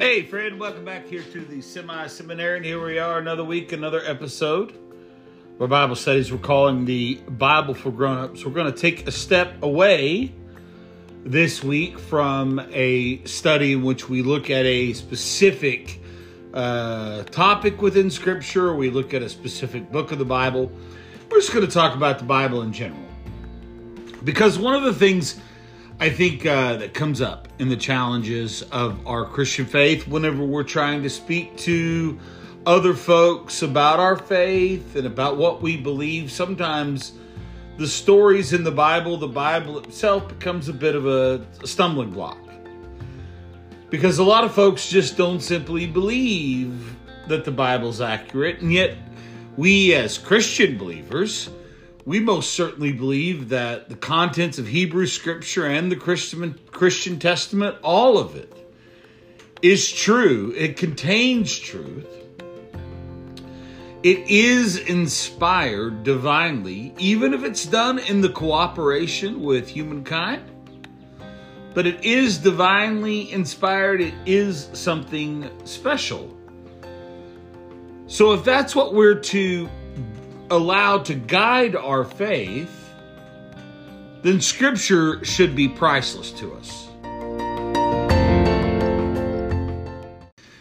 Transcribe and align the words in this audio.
Hey, 0.00 0.22
friend, 0.22 0.58
welcome 0.58 0.86
back 0.86 1.08
here 1.08 1.22
to 1.22 1.44
the 1.44 1.60
Semi 1.60 2.06
Seminary. 2.06 2.56
And 2.56 2.64
here 2.64 2.82
we 2.82 2.98
are, 2.98 3.18
another 3.18 3.44
week, 3.44 3.72
another 3.72 4.00
episode. 4.06 4.72
Our 5.60 5.66
Bible 5.66 5.94
studies 5.94 6.32
we're 6.32 6.38
calling 6.38 6.86
the 6.86 7.16
Bible 7.28 7.74
for 7.74 7.90
Grown-Ups. 7.90 8.42
We're 8.42 8.52
going 8.52 8.72
to 8.72 8.78
take 8.78 9.06
a 9.06 9.12
step 9.12 9.62
away 9.62 10.32
this 11.22 11.62
week 11.62 11.98
from 11.98 12.66
a 12.72 13.22
study 13.24 13.74
in 13.74 13.82
which 13.82 14.08
we 14.08 14.22
look 14.22 14.48
at 14.48 14.64
a 14.64 14.94
specific 14.94 16.00
uh, 16.54 17.24
topic 17.24 17.82
within 17.82 18.10
Scripture, 18.10 18.74
we 18.74 18.88
look 18.88 19.12
at 19.12 19.20
a 19.20 19.28
specific 19.28 19.92
book 19.92 20.12
of 20.12 20.18
the 20.18 20.24
Bible. 20.24 20.72
We're 21.30 21.40
just 21.40 21.52
going 21.52 21.66
to 21.66 21.70
talk 21.70 21.94
about 21.94 22.18
the 22.18 22.24
Bible 22.24 22.62
in 22.62 22.72
general. 22.72 23.06
Because 24.24 24.58
one 24.58 24.74
of 24.74 24.82
the 24.82 24.94
things 24.94 25.38
I 26.02 26.08
think 26.08 26.46
uh, 26.46 26.76
that 26.76 26.94
comes 26.94 27.20
up 27.20 27.46
in 27.58 27.68
the 27.68 27.76
challenges 27.76 28.62
of 28.72 29.06
our 29.06 29.26
Christian 29.26 29.66
faith 29.66 30.08
whenever 30.08 30.42
we're 30.42 30.62
trying 30.62 31.02
to 31.02 31.10
speak 31.10 31.58
to 31.58 32.18
other 32.64 32.94
folks 32.94 33.60
about 33.60 34.00
our 34.00 34.16
faith 34.16 34.96
and 34.96 35.06
about 35.06 35.36
what 35.36 35.60
we 35.60 35.76
believe. 35.76 36.32
Sometimes 36.32 37.12
the 37.76 37.86
stories 37.86 38.54
in 38.54 38.64
the 38.64 38.70
Bible, 38.70 39.18
the 39.18 39.28
Bible 39.28 39.78
itself, 39.80 40.26
becomes 40.26 40.70
a 40.70 40.72
bit 40.72 40.94
of 40.94 41.04
a 41.06 41.44
stumbling 41.66 42.12
block. 42.12 42.38
Because 43.90 44.16
a 44.16 44.24
lot 44.24 44.44
of 44.44 44.54
folks 44.54 44.88
just 44.88 45.18
don't 45.18 45.40
simply 45.40 45.86
believe 45.86 46.96
that 47.28 47.44
the 47.44 47.52
Bible's 47.52 48.00
accurate, 48.00 48.62
and 48.62 48.72
yet 48.72 48.96
we 49.58 49.94
as 49.94 50.16
Christian 50.16 50.78
believers, 50.78 51.50
we 52.10 52.18
most 52.18 52.54
certainly 52.54 52.90
believe 52.90 53.50
that 53.50 53.88
the 53.88 53.94
contents 53.94 54.58
of 54.58 54.66
Hebrew 54.66 55.06
Scripture 55.06 55.66
and 55.66 55.92
the 55.92 55.94
Christian, 55.94 56.58
Christian 56.72 57.20
Testament, 57.20 57.76
all 57.84 58.18
of 58.18 58.34
it, 58.34 58.52
is 59.62 59.88
true. 59.88 60.52
It 60.56 60.76
contains 60.76 61.56
truth. 61.56 62.08
It 64.02 64.28
is 64.28 64.76
inspired 64.76 66.02
divinely, 66.02 66.92
even 66.98 67.32
if 67.32 67.44
it's 67.44 67.64
done 67.64 68.00
in 68.00 68.22
the 68.22 68.30
cooperation 68.30 69.44
with 69.44 69.68
humankind. 69.68 70.42
But 71.74 71.86
it 71.86 72.04
is 72.04 72.38
divinely 72.38 73.30
inspired, 73.30 74.00
it 74.00 74.14
is 74.26 74.68
something 74.72 75.48
special. 75.62 76.36
So, 78.08 78.32
if 78.32 78.42
that's 78.42 78.74
what 78.74 78.94
we're 78.94 79.20
to 79.20 79.70
allowed 80.50 81.04
to 81.06 81.14
guide 81.14 81.76
our 81.76 82.04
faith, 82.04 82.92
then 84.22 84.40
Scripture 84.40 85.24
should 85.24 85.54
be 85.54 85.68
priceless 85.68 86.32
to 86.32 86.52
us. 86.54 86.88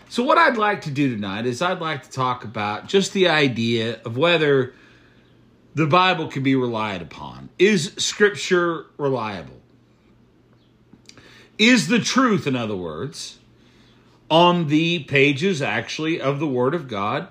So, 0.10 0.24
what 0.24 0.38
I'd 0.38 0.58
like 0.58 0.82
to 0.82 0.92
do 0.92 1.14
tonight 1.14 1.46
is 1.46 1.62
I'd 1.62 1.80
like 1.80 2.04
to 2.04 2.10
talk 2.10 2.44
about 2.44 2.88
just 2.88 3.14
the 3.14 3.28
idea 3.28 4.00
of 4.06 4.18
whether 4.18 4.74
the 5.76 5.86
Bible 5.86 6.28
can 6.28 6.44
be 6.44 6.56
relied 6.56 7.02
upon. 7.02 7.50
Is 7.60 7.94
Scripture 7.98 8.86
reliable? 8.98 9.62
Is 11.58 11.88
the 11.88 12.00
truth, 12.00 12.48
in 12.48 12.56
other 12.56 12.76
words, 12.76 13.38
on 14.30 14.68
the 14.68 15.04
pages 15.04 15.62
actually 15.62 16.20
of 16.20 16.40
the 16.40 16.48
Word 16.48 16.74
of 16.74 16.88
God 16.88 17.28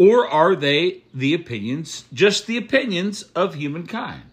or 0.00 0.26
are 0.26 0.56
they 0.56 1.02
the 1.12 1.34
opinions, 1.34 2.06
just 2.10 2.46
the 2.46 2.56
opinions 2.56 3.24
of 3.36 3.56
humankind? 3.56 4.30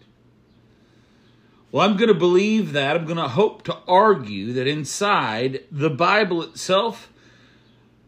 Well, 1.70 1.86
I'm 1.86 1.98
going 1.98 2.08
to 2.08 2.14
believe 2.14 2.72
that. 2.72 2.96
I'm 2.96 3.04
going 3.04 3.18
to 3.18 3.28
hope 3.28 3.64
to 3.64 3.76
argue 3.86 4.54
that 4.54 4.66
inside 4.66 5.64
the 5.70 5.90
Bible 5.90 6.42
itself, 6.42 7.12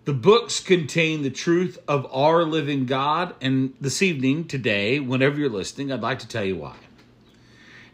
the 0.07 0.15
books 0.15 0.59
contain 0.59 1.21
the 1.21 1.29
truth 1.29 1.79
of 1.87 2.11
our 2.11 2.45
living 2.45 2.87
God. 2.87 3.35
And 3.43 3.75
this 3.79 4.01
evening, 4.01 4.47
today, 4.47 4.99
whenever 4.99 5.39
you're 5.39 5.51
listening, 5.51 5.93
I'd 5.93 6.01
like 6.01 6.21
to 6.21 6.29
tell 6.29 6.47
you 6.47 6.57
why. 6.57 6.77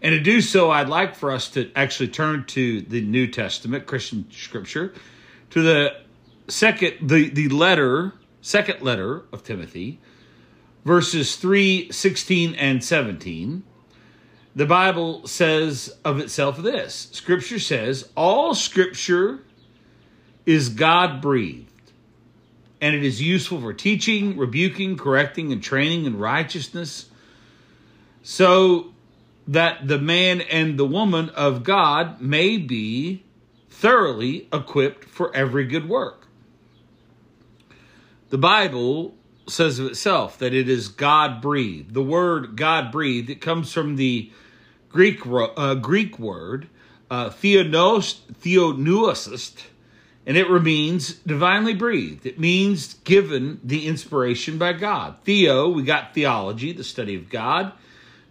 And 0.00 0.12
to 0.12 0.20
do 0.20 0.42
so, 0.42 0.70
I'd 0.70 0.88
like 0.88 1.16
for 1.16 1.32
us 1.32 1.48
to 1.50 1.72
actually 1.74 2.10
turn 2.10 2.44
to 2.44 2.82
the 2.82 3.00
New 3.00 3.26
Testament, 3.26 3.86
Christian 3.86 4.30
scripture, 4.30 4.94
to 5.50 5.60
the 5.60 5.96
second, 6.46 7.08
the, 7.08 7.30
the 7.30 7.48
letter 7.48 8.12
second 8.46 8.80
letter 8.80 9.24
of 9.32 9.42
Timothy, 9.42 9.98
verses 10.84 11.34
3, 11.34 11.90
16, 11.90 12.54
and 12.54 12.82
17, 12.82 13.64
the 14.54 14.66
Bible 14.66 15.26
says 15.26 15.96
of 16.04 16.20
itself 16.20 16.56
this 16.58 17.08
Scripture 17.10 17.58
says, 17.58 18.08
All 18.16 18.54
Scripture 18.54 19.40
is 20.46 20.68
God 20.68 21.20
breathed, 21.20 21.90
and 22.80 22.94
it 22.94 23.02
is 23.02 23.20
useful 23.20 23.60
for 23.60 23.72
teaching, 23.72 24.36
rebuking, 24.36 24.96
correcting, 24.96 25.50
and 25.50 25.60
training 25.60 26.04
in 26.04 26.16
righteousness, 26.16 27.10
so 28.22 28.94
that 29.48 29.88
the 29.88 29.98
man 29.98 30.40
and 30.40 30.78
the 30.78 30.86
woman 30.86 31.30
of 31.30 31.64
God 31.64 32.20
may 32.20 32.58
be 32.58 33.24
thoroughly 33.68 34.46
equipped 34.52 35.04
for 35.04 35.34
every 35.34 35.64
good 35.64 35.88
work. 35.88 36.25
The 38.28 38.38
Bible 38.38 39.14
says 39.48 39.78
of 39.78 39.86
itself 39.86 40.38
that 40.38 40.52
it 40.52 40.68
is 40.68 40.88
God 40.88 41.40
breathed. 41.40 41.94
The 41.94 42.02
word 42.02 42.56
God 42.56 42.90
breathed, 42.90 43.30
it 43.30 43.40
comes 43.40 43.72
from 43.72 43.94
the 43.96 44.32
Greek, 44.88 45.20
uh, 45.24 45.74
Greek 45.74 46.18
word 46.18 46.68
uh, 47.10 47.30
theopneustos, 47.30 49.52
and 50.26 50.36
it 50.36 50.50
means 50.62 51.14
divinely 51.14 51.74
breathed. 51.74 52.26
It 52.26 52.40
means 52.40 52.94
given 53.04 53.60
the 53.62 53.86
inspiration 53.86 54.58
by 54.58 54.72
God. 54.72 55.18
Theo, 55.24 55.68
we 55.68 55.84
got 55.84 56.14
theology, 56.14 56.72
the 56.72 56.82
study 56.82 57.14
of 57.14 57.30
God. 57.30 57.70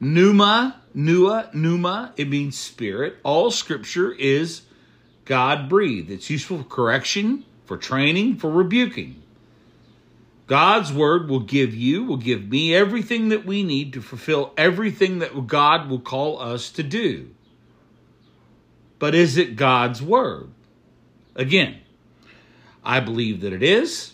Pneuma, 0.01 0.81
pneuma, 0.93 1.49
pneuma, 1.53 2.11
it 2.17 2.27
means 2.27 2.57
spirit. 2.57 3.15
All 3.23 3.49
scripture 3.49 4.11
is 4.11 4.63
God 5.23 5.69
breathed. 5.69 6.11
It's 6.11 6.29
useful 6.29 6.57
for 6.57 6.65
correction, 6.65 7.45
for 7.65 7.77
training, 7.77 8.35
for 8.35 8.51
rebuking. 8.51 9.21
God's 10.47 10.93
word 10.93 11.27
will 11.27 11.39
give 11.39 11.73
you, 11.73 12.03
will 12.03 12.17
give 12.17 12.49
me 12.49 12.75
everything 12.75 13.29
that 13.29 13.45
we 13.45 13.63
need 13.63 13.93
to 13.93 14.01
fulfill 14.01 14.53
everything 14.57 15.19
that 15.19 15.47
God 15.47 15.89
will 15.89 15.99
call 15.99 16.39
us 16.39 16.69
to 16.71 16.83
do. 16.83 17.29
But 18.99 19.15
is 19.15 19.37
it 19.37 19.55
God's 19.55 20.01
word? 20.01 20.49
Again, 21.35 21.77
I 22.83 22.99
believe 22.99 23.41
that 23.41 23.53
it 23.53 23.63
is. 23.63 24.13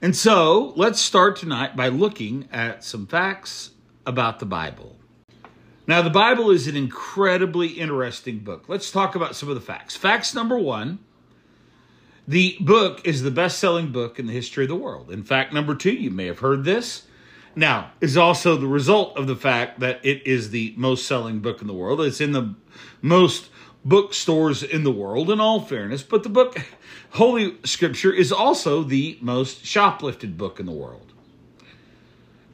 And 0.00 0.14
so 0.14 0.72
let's 0.76 1.00
start 1.00 1.36
tonight 1.36 1.74
by 1.74 1.88
looking 1.88 2.48
at 2.52 2.84
some 2.84 3.06
facts 3.06 3.70
about 4.06 4.38
the 4.38 4.46
Bible. 4.46 4.94
Now, 5.88 6.02
the 6.02 6.10
Bible 6.10 6.50
is 6.50 6.68
an 6.68 6.76
incredibly 6.76 7.68
interesting 7.68 8.38
book. 8.40 8.68
Let's 8.68 8.90
talk 8.90 9.16
about 9.16 9.34
some 9.34 9.48
of 9.48 9.54
the 9.54 9.60
facts. 9.60 9.96
Facts 9.96 10.34
number 10.34 10.58
one 10.58 11.00
the 12.28 12.58
book 12.60 13.00
is 13.06 13.22
the 13.22 13.30
best 13.30 13.58
selling 13.58 13.90
book 13.90 14.18
in 14.18 14.26
the 14.26 14.34
history 14.34 14.64
of 14.64 14.68
the 14.68 14.76
world. 14.76 15.10
In 15.10 15.22
fact, 15.22 15.54
number 15.54 15.74
two, 15.74 15.92
you 15.92 16.10
may 16.10 16.26
have 16.26 16.40
heard 16.40 16.62
this. 16.62 17.06
Now, 17.56 17.92
is 18.02 18.18
also 18.18 18.56
the 18.56 18.66
result 18.66 19.16
of 19.16 19.26
the 19.26 19.34
fact 19.34 19.80
that 19.80 20.04
it 20.04 20.26
is 20.26 20.50
the 20.50 20.74
most 20.76 21.06
selling 21.06 21.40
book 21.40 21.62
in 21.62 21.66
the 21.66 21.72
world. 21.72 22.02
It's 22.02 22.20
in 22.20 22.32
the 22.32 22.54
most 23.00 23.48
bookstores 23.82 24.62
in 24.62 24.84
the 24.84 24.92
world, 24.92 25.30
in 25.30 25.40
all 25.40 25.62
fairness, 25.62 26.02
but 26.02 26.22
the 26.22 26.28
book, 26.28 26.58
Holy 27.12 27.56
Scripture, 27.64 28.12
is 28.12 28.30
also 28.30 28.82
the 28.82 29.16
most 29.22 29.64
shoplifted 29.64 30.36
book 30.36 30.60
in 30.60 30.66
the 30.66 30.72
world. 30.72 31.14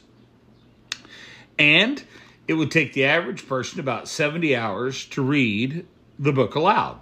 And 1.57 2.03
it 2.47 2.55
would 2.55 2.71
take 2.71 2.91
the 2.93 3.05
average 3.05 3.47
person 3.47 3.79
about 3.79 4.09
70 4.09 4.55
hours 4.55 5.05
to 5.07 5.21
read 5.21 5.85
the 6.19 6.33
book 6.33 6.55
aloud. 6.55 6.99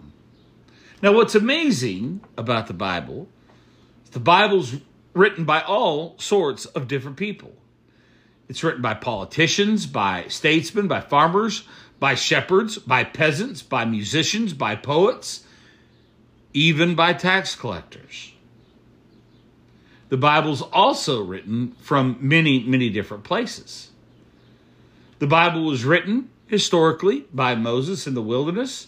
Now, 1.01 1.13
what's 1.13 1.33
amazing 1.33 2.21
about 2.37 2.67
the 2.67 2.73
Bible, 2.73 3.27
the 4.11 4.19
Bible's 4.19 4.75
written 5.13 5.45
by 5.45 5.61
all 5.61 6.15
sorts 6.19 6.65
of 6.65 6.87
different 6.87 7.17
people. 7.17 7.53
It's 8.51 8.65
written 8.65 8.81
by 8.81 8.95
politicians, 8.95 9.85
by 9.85 10.25
statesmen, 10.27 10.89
by 10.89 10.99
farmers, 10.99 11.63
by 12.01 12.15
shepherds, 12.15 12.77
by 12.77 13.05
peasants, 13.05 13.61
by 13.61 13.85
musicians, 13.85 14.53
by 14.53 14.75
poets, 14.75 15.45
even 16.53 16.93
by 16.93 17.13
tax 17.13 17.55
collectors. 17.55 18.33
The 20.09 20.17
Bible's 20.17 20.61
also 20.61 21.23
written 21.23 21.77
from 21.79 22.17
many, 22.19 22.61
many 22.61 22.89
different 22.89 23.23
places. 23.23 23.91
The 25.19 25.27
Bible 25.27 25.63
was 25.63 25.85
written 25.85 26.29
historically 26.45 27.27
by 27.33 27.55
Moses 27.55 28.05
in 28.05 28.15
the 28.15 28.21
wilderness 28.21 28.87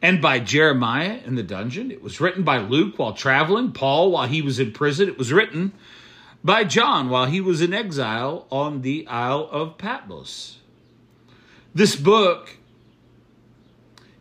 and 0.00 0.22
by 0.22 0.38
Jeremiah 0.38 1.18
in 1.26 1.34
the 1.34 1.42
dungeon. 1.42 1.90
It 1.90 2.00
was 2.00 2.20
written 2.20 2.44
by 2.44 2.58
Luke 2.58 2.96
while 2.96 3.14
traveling, 3.14 3.72
Paul 3.72 4.12
while 4.12 4.28
he 4.28 4.40
was 4.40 4.60
in 4.60 4.70
prison. 4.70 5.08
It 5.08 5.18
was 5.18 5.32
written 5.32 5.72
by 6.42 6.64
John 6.64 7.10
while 7.10 7.26
he 7.26 7.40
was 7.40 7.60
in 7.60 7.74
exile 7.74 8.46
on 8.50 8.82
the 8.82 9.06
Isle 9.06 9.48
of 9.50 9.78
Patmos. 9.78 10.58
This 11.74 11.96
book 11.96 12.56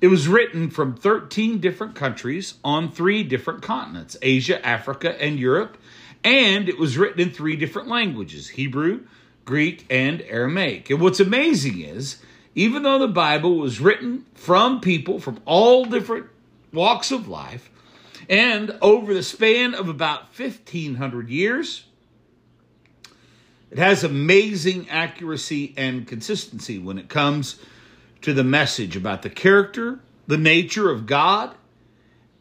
it 0.01 0.07
was 0.07 0.30
written 0.30 0.69
from 0.69 0.95
13 0.95 1.60
different 1.60 1.94
countries 1.94 2.56
on 2.63 2.89
three 2.89 3.24
different 3.24 3.62
continents 3.62 4.16
Asia, 4.21 4.66
Africa, 4.66 5.21
and 5.21 5.38
Europe. 5.38 5.77
And 6.24 6.69
it 6.69 6.77
was 6.77 6.98
written 6.98 7.21
in 7.21 7.31
three 7.31 7.56
different 7.56 7.88
languages 7.88 8.50
Hebrew, 8.50 9.01
Greek, 9.45 9.86
and 9.89 10.22
Aramaic. 10.22 10.89
And 10.89 11.01
what's 11.01 11.19
amazing 11.19 11.81
is, 11.81 12.22
even 12.56 12.83
though 12.83 13.00
the 13.00 13.07
Bible 13.07 13.57
was 13.57 13.81
written 13.81 14.25
from 14.33 14.80
people 14.80 15.19
from 15.19 15.39
all 15.45 15.86
different 15.86 16.27
walks 16.72 17.12
of 17.12 17.27
life, 17.27 17.69
and 18.30 18.77
over 18.81 19.13
the 19.13 19.24
span 19.24 19.74
of 19.74 19.89
about 19.89 20.38
1,500 20.38 21.30
years, 21.30 21.86
it 23.71 23.77
has 23.77 24.04
amazing 24.04 24.89
accuracy 24.89 25.74
and 25.77 26.07
consistency 26.07 26.80
when 26.80 26.98
it 26.98 27.10
comes 27.10 27.60
to 28.21 28.33
the 28.33 28.44
message 28.44 28.95
about 28.95 29.21
the 29.21 29.30
character, 29.30 30.00
the 30.27 30.38
nature 30.38 30.89
of 30.89 31.06
God, 31.06 31.56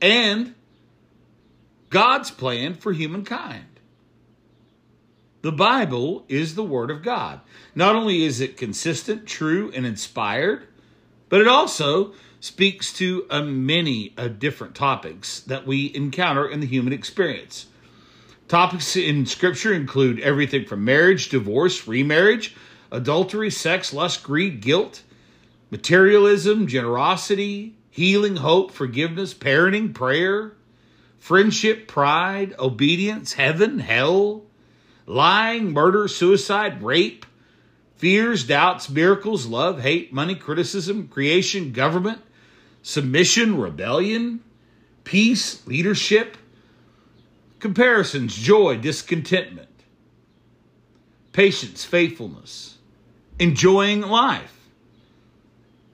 and 0.01 0.55
God's 1.91 2.31
plan 2.31 2.75
for 2.75 2.93
humankind. 2.93 3.65
The 5.43 5.53
Bible 5.53 6.25
is 6.29 6.55
the 6.55 6.65
Word 6.65 6.91
of 6.91 7.03
God. 7.03 7.41
Not 7.75 7.95
only 7.95 8.25
is 8.25 8.41
it 8.41 8.57
consistent, 8.57 9.27
true, 9.27 9.71
and 9.75 9.87
inspired, 9.87 10.67
but 11.29 11.41
it 11.41 11.49
also 11.49 12.13
speaks 12.41 12.93
to 12.95 13.27
a 13.31 13.43
many 13.43 14.15
of 14.17 14.39
different 14.39 14.75
topics 14.75 15.41
that 15.41 15.67
we 15.67 15.95
encounter 15.95 16.49
in 16.49 16.61
the 16.61 16.67
human 16.67 16.93
experience. 16.93 17.67
Topics 18.49 18.97
in 18.97 19.27
Scripture 19.27 19.75
include 19.75 20.21
everything 20.21 20.65
from 20.65 20.83
marriage, 20.83 21.29
divorce, 21.29 21.87
remarriage, 21.87 22.57
adultery, 22.91 23.51
sex, 23.51 23.93
lust, 23.93 24.23
greed, 24.23 24.63
guilt, 24.63 25.03
materialism, 25.71 26.67
generosity, 26.67 27.75
healing, 27.91 28.37
hope, 28.37 28.71
forgiveness, 28.71 29.35
parenting, 29.35 29.93
prayer, 29.93 30.55
friendship, 31.19 31.87
pride, 31.87 32.55
obedience, 32.59 33.35
heaven, 33.35 33.81
hell, 33.81 34.45
lying, 35.05 35.71
murder, 35.71 36.09
suicide, 36.09 36.83
rape, 36.83 37.27
fears, 37.97 38.45
doubts, 38.45 38.89
miracles, 38.89 39.45
love, 39.45 39.83
hate, 39.83 40.11
money, 40.11 40.35
criticism, 40.35 41.07
creation, 41.09 41.71
government, 41.71 42.23
submission, 42.81 43.61
rebellion, 43.61 44.41
peace, 45.05 45.67
leadership, 45.67 46.39
comparisons, 47.61 48.35
joy, 48.37 48.77
discontentment, 48.77 49.69
patience, 51.33 51.85
faithfulness, 51.85 52.79
enjoying 53.39 54.01
life 54.03 54.59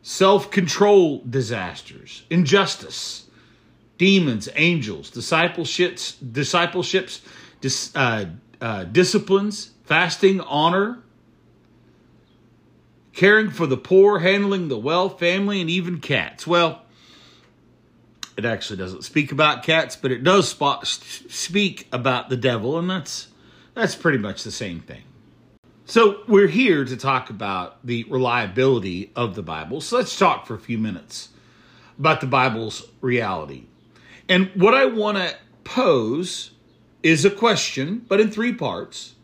self 0.05 0.51
control 0.51 1.23
disasters, 1.29 2.25
injustice, 2.29 3.27
demons, 3.99 4.49
angels, 4.55 5.11
discipleships, 5.11 6.13
discipleships, 6.13 7.23
dis, 7.61 7.91
uh, 7.97 8.27
uh, 8.61 8.85
disciplines, 8.85 9.71
fasting, 9.85 10.41
honor, 10.43 11.03
caring 13.15 13.51
for 13.51 13.67
the 13.67 13.79
poor, 13.79 14.19
handling 14.19 14.69
the 14.69 14.79
well, 14.79 15.09
family, 15.09 15.61
and 15.61 15.71
even 15.71 16.01
cats. 16.01 16.47
Well, 16.47 16.84
it 18.37 18.45
actually 18.45 18.77
doesn't 18.77 19.05
speak 19.05 19.33
about 19.33 19.63
cats, 19.63 19.97
but 19.97 20.11
it 20.11 20.25
does 20.25 20.49
spot, 20.49 20.87
speak 20.87 21.89
about 21.93 22.29
the 22.29 22.37
devil, 22.37 22.79
and 22.79 22.91
that's 22.91 23.29
that's 23.75 23.95
pretty 23.95 24.19
much 24.19 24.45
the 24.45 24.51
same 24.51 24.81
thing. 24.81 25.03
So, 25.87 26.23
we're 26.27 26.49
here 26.49 26.85
to 26.85 26.97
talk 26.97 27.29
about 27.29 27.85
the 27.87 28.05
reliability 28.05 29.13
of 29.15 29.35
the 29.35 29.43
Bible. 29.43 29.81
So, 29.81 29.99
let's 29.99 30.19
talk 30.19 30.47
for 30.47 30.55
a 30.55 30.59
few 30.59 30.79
minutes 30.79 31.29
about 31.99 32.21
the 32.21 32.27
Bible's 32.27 32.89
reality. 33.01 33.65
And 34.29 34.51
what 34.55 34.75
I 34.75 34.87
want 34.87 35.19
to 35.19 35.37
pose 35.65 36.53
is 37.03 37.25
a 37.25 37.31
question, 37.31 38.05
but 38.09 38.21
in 38.21 38.31
three 38.31 38.53
parts 38.53 39.15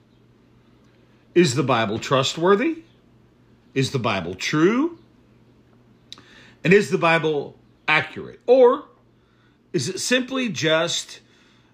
Is 1.35 1.55
the 1.55 1.63
Bible 1.63 1.99
trustworthy? 1.99 2.83
Is 3.73 3.93
the 3.93 3.99
Bible 3.99 4.35
true? 4.35 4.99
And 6.63 6.75
is 6.75 6.91
the 6.91 6.99
Bible 6.99 7.57
accurate? 7.89 8.41
Or 8.47 8.90
is 9.73 9.89
it 9.89 10.01
simply 10.01 10.49
just 10.49 11.21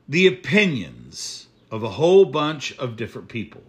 the 0.09 0.27
opinions 0.27 1.49
of 1.71 1.83
a 1.83 1.91
whole 1.91 2.25
bunch 2.25 2.77
of 2.79 2.97
different 2.97 3.29
people? 3.29 3.63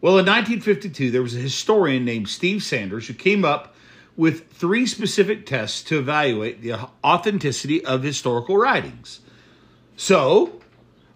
Well, 0.00 0.18
in 0.18 0.26
1952, 0.26 1.10
there 1.10 1.22
was 1.22 1.34
a 1.34 1.38
historian 1.38 2.04
named 2.04 2.28
Steve 2.28 2.62
Sanders 2.62 3.06
who 3.06 3.14
came 3.14 3.44
up 3.44 3.74
with 4.16 4.50
three 4.52 4.86
specific 4.86 5.46
tests 5.46 5.82
to 5.84 5.98
evaluate 5.98 6.60
the 6.60 6.74
authenticity 7.02 7.84
of 7.84 8.02
historical 8.02 8.56
writings. 8.56 9.20
So, 9.96 10.60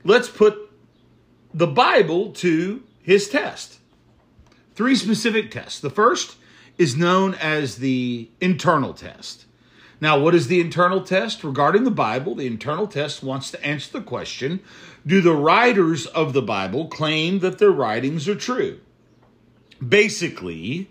let's 0.04 0.28
put 0.28 0.70
the 1.52 1.66
Bible 1.66 2.32
to 2.32 2.82
his 3.02 3.28
test. 3.28 3.78
Three 4.74 4.96
specific 4.96 5.50
tests. 5.50 5.80
The 5.80 5.90
first 5.90 6.36
is 6.78 6.96
known 6.96 7.34
as 7.34 7.76
the 7.76 8.30
internal 8.40 8.94
test. 8.94 9.44
Now, 10.00 10.18
what 10.18 10.34
is 10.34 10.46
the 10.46 10.60
internal 10.60 11.00
test? 11.00 11.42
Regarding 11.42 11.84
the 11.84 11.90
Bible, 11.90 12.34
the 12.34 12.46
internal 12.46 12.86
test 12.86 13.22
wants 13.22 13.50
to 13.50 13.64
answer 13.64 13.92
the 13.92 14.04
question 14.04 14.60
Do 15.06 15.20
the 15.20 15.34
writers 15.34 16.06
of 16.06 16.32
the 16.32 16.42
Bible 16.42 16.86
claim 16.86 17.40
that 17.40 17.58
their 17.58 17.70
writings 17.70 18.28
are 18.28 18.36
true? 18.36 18.80
Basically, 19.86 20.88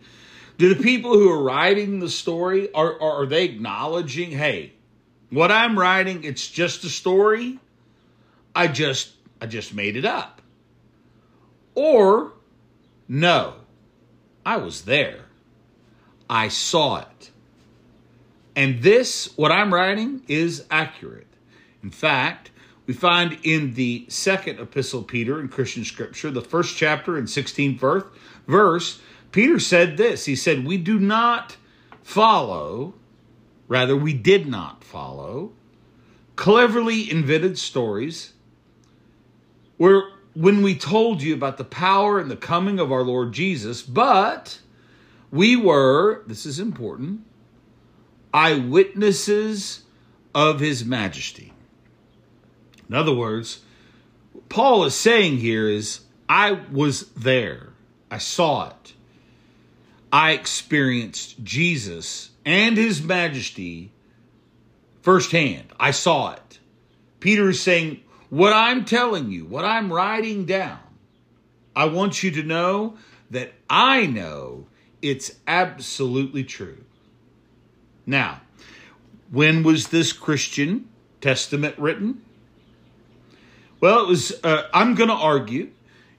do 0.57 0.73
the 0.73 0.83
people 0.83 1.13
who 1.13 1.29
are 1.29 1.41
writing 1.41 1.99
the 1.99 2.09
story 2.09 2.73
are, 2.73 2.99
are 3.01 3.25
they 3.25 3.45
acknowledging, 3.45 4.31
hey, 4.31 4.73
what 5.29 5.51
I'm 5.51 5.77
writing, 5.77 6.23
it's 6.23 6.49
just 6.49 6.83
a 6.83 6.89
story? 6.89 7.59
I 8.55 8.67
just 8.67 9.13
I 9.39 9.45
just 9.45 9.73
made 9.73 9.95
it 9.95 10.05
up. 10.05 10.41
Or 11.75 12.33
no, 13.07 13.53
I 14.45 14.57
was 14.57 14.83
there. 14.83 15.25
I 16.29 16.47
saw 16.47 17.01
it. 17.01 17.31
And 18.57 18.81
this, 18.81 19.37
what 19.37 19.51
I'm 19.51 19.71
writing, 19.71 20.23
is 20.27 20.65
accurate. 20.71 21.27
In 21.83 21.91
fact, 21.91 22.49
we 22.87 22.93
find 22.95 23.37
in 23.43 23.75
the 23.75 24.07
second 24.09 24.59
epistle 24.59 25.03
Peter 25.03 25.39
in 25.39 25.47
Christian 25.47 25.85
scripture, 25.85 26.31
the 26.31 26.41
first 26.41 26.75
chapter 26.75 27.17
and 27.17 27.27
16th 27.27 28.09
verse, 28.47 28.99
Peter 29.31 29.59
said 29.59 29.97
this. 29.97 30.25
He 30.25 30.35
said, 30.35 30.65
We 30.65 30.77
do 30.77 30.97
not 30.97 31.55
follow, 32.01 32.95
rather, 33.67 33.95
we 33.95 34.13
did 34.13 34.47
not 34.47 34.83
follow 34.83 35.51
cleverly 36.35 37.11
invented 37.11 37.59
stories 37.59 38.33
where 39.77 40.01
when 40.33 40.63
we 40.63 40.75
told 40.75 41.21
you 41.21 41.35
about 41.35 41.57
the 41.57 41.63
power 41.63 42.19
and 42.19 42.31
the 42.31 42.35
coming 42.35 42.79
of 42.79 42.91
our 42.91 43.03
Lord 43.03 43.33
Jesus, 43.33 43.83
but 43.83 44.59
we 45.29 45.55
were, 45.55 46.23
this 46.25 46.45
is 46.45 46.59
important, 46.59 47.26
eyewitnesses 48.33 49.83
of 50.33 50.59
his 50.59 50.85
majesty. 50.85 51.53
In 52.89 52.95
other 52.95 53.13
words, 53.13 53.61
Paul 54.49 54.85
is 54.85 54.95
saying 54.95 55.37
here 55.37 55.67
is, 55.67 56.01
I 56.29 56.51
was 56.71 57.09
there. 57.11 57.69
I 58.09 58.17
saw 58.17 58.69
it. 58.69 58.93
I 60.11 60.31
experienced 60.31 61.43
Jesus 61.43 62.31
and 62.45 62.77
his 62.77 63.01
majesty 63.01 63.91
firsthand. 65.01 65.67
I 65.79 65.91
saw 65.91 66.33
it. 66.33 66.59
Peter 67.19 67.49
is 67.49 67.61
saying, 67.61 68.01
What 68.29 68.53
I'm 68.53 68.85
telling 68.85 69.31
you, 69.31 69.45
what 69.45 69.65
I'm 69.65 69.91
writing 69.91 70.45
down, 70.45 70.79
I 71.75 71.85
want 71.85 72.23
you 72.23 72.31
to 72.31 72.43
know 72.43 72.97
that 73.29 73.53
I 73.69 74.05
know 74.05 74.67
it's 75.01 75.31
absolutely 75.45 76.43
true. 76.43 76.83
Now, 78.07 78.39
when 79.29 79.61
was 79.61 79.89
this 79.89 80.13
Christian 80.13 80.87
testament 81.19 81.77
written? 81.77 82.21
Well, 83.81 84.05
it 84.05 84.07
was, 84.07 84.33
uh, 84.43 84.63
I'm 84.73 84.95
going 84.95 85.09
to 85.09 85.15
argue, 85.15 85.69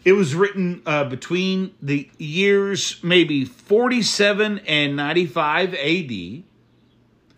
it 0.04 0.12
was 0.12 0.34
written 0.34 0.82
uh, 0.86 1.04
between 1.04 1.74
the 1.82 2.08
years 2.18 3.00
maybe 3.02 3.44
47 3.44 4.60
and 4.60 4.94
95 4.94 5.74
AD. 5.74 6.42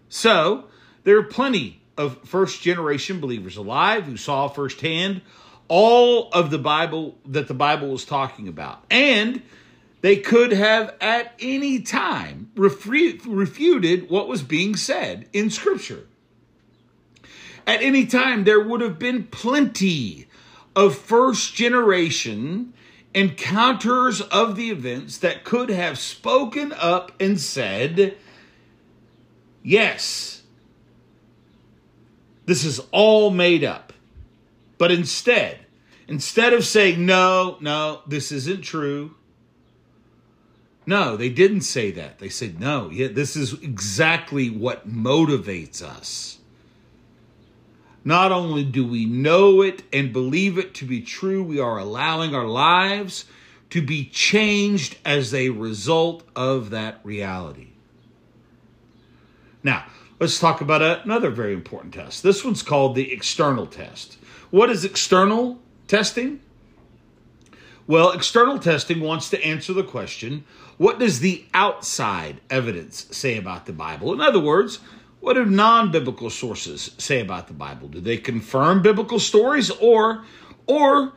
So 0.08 0.64
there 1.04 1.16
are 1.16 1.22
plenty 1.22 1.80
of 1.96 2.18
first 2.28 2.60
generation 2.60 3.20
believers 3.20 3.56
alive 3.56 4.04
who 4.04 4.16
saw 4.16 4.48
firsthand 4.48 5.22
all 5.68 6.28
of 6.32 6.50
the 6.50 6.58
Bible 6.58 7.16
that 7.26 7.46
the 7.46 7.54
Bible 7.54 7.88
was 7.88 8.04
talking 8.04 8.48
about. 8.48 8.84
And 8.90 9.42
they 10.00 10.16
could 10.16 10.52
have 10.52 10.94
at 11.00 11.34
any 11.40 11.80
time 11.80 12.50
refuted 12.56 14.08
what 14.08 14.28
was 14.28 14.42
being 14.42 14.76
said 14.76 15.28
in 15.32 15.50
Scripture. 15.50 16.06
At 17.66 17.82
any 17.82 18.06
time, 18.06 18.44
there 18.44 18.60
would 18.60 18.80
have 18.80 18.98
been 18.98 19.24
plenty 19.24 20.26
of 20.74 20.96
first 20.96 21.54
generation 21.54 22.72
encounters 23.14 24.20
of 24.20 24.56
the 24.56 24.70
events 24.70 25.18
that 25.18 25.44
could 25.44 25.68
have 25.68 25.98
spoken 25.98 26.72
up 26.72 27.12
and 27.20 27.38
said, 27.40 28.16
Yes, 29.62 30.42
this 32.46 32.64
is 32.64 32.80
all 32.92 33.30
made 33.30 33.64
up. 33.64 33.92
But 34.78 34.90
instead, 34.90 35.58
instead 36.08 36.52
of 36.54 36.64
saying, 36.64 37.04
No, 37.04 37.58
no, 37.60 38.00
this 38.06 38.32
isn't 38.32 38.62
true, 38.62 39.14
no, 40.90 41.16
they 41.16 41.28
didn't 41.28 41.60
say 41.60 41.92
that. 41.92 42.18
They 42.18 42.28
said, 42.28 42.58
no, 42.58 42.90
yeah, 42.90 43.06
this 43.06 43.36
is 43.36 43.52
exactly 43.62 44.50
what 44.50 44.88
motivates 44.88 45.80
us. 45.80 46.38
Not 48.04 48.32
only 48.32 48.64
do 48.64 48.84
we 48.84 49.06
know 49.06 49.62
it 49.62 49.84
and 49.92 50.12
believe 50.12 50.58
it 50.58 50.74
to 50.74 50.84
be 50.84 51.00
true, 51.00 51.44
we 51.44 51.60
are 51.60 51.78
allowing 51.78 52.34
our 52.34 52.44
lives 52.44 53.24
to 53.70 53.80
be 53.80 54.04
changed 54.06 54.98
as 55.04 55.32
a 55.32 55.50
result 55.50 56.24
of 56.34 56.70
that 56.70 56.98
reality. 57.04 57.68
Now, 59.62 59.84
let's 60.18 60.40
talk 60.40 60.60
about 60.60 60.82
another 60.82 61.30
very 61.30 61.52
important 61.52 61.94
test. 61.94 62.24
This 62.24 62.44
one's 62.44 62.64
called 62.64 62.96
the 62.96 63.12
external 63.12 63.66
test. 63.66 64.18
What 64.50 64.70
is 64.70 64.84
external 64.84 65.60
testing? 65.86 66.40
Well, 67.90 68.12
external 68.12 68.60
testing 68.60 69.00
wants 69.00 69.30
to 69.30 69.44
answer 69.44 69.72
the 69.72 69.82
question 69.82 70.44
what 70.76 71.00
does 71.00 71.18
the 71.18 71.44
outside 71.52 72.40
evidence 72.48 73.08
say 73.10 73.36
about 73.36 73.66
the 73.66 73.72
Bible? 73.72 74.12
In 74.12 74.20
other 74.20 74.38
words, 74.38 74.78
what 75.18 75.32
do 75.32 75.44
non 75.44 75.90
biblical 75.90 76.30
sources 76.30 76.92
say 76.98 77.20
about 77.20 77.48
the 77.48 77.52
Bible? 77.52 77.88
Do 77.88 77.98
they 77.98 78.16
confirm 78.16 78.80
biblical 78.80 79.18
stories 79.18 79.70
or, 79.70 80.22
or 80.68 81.14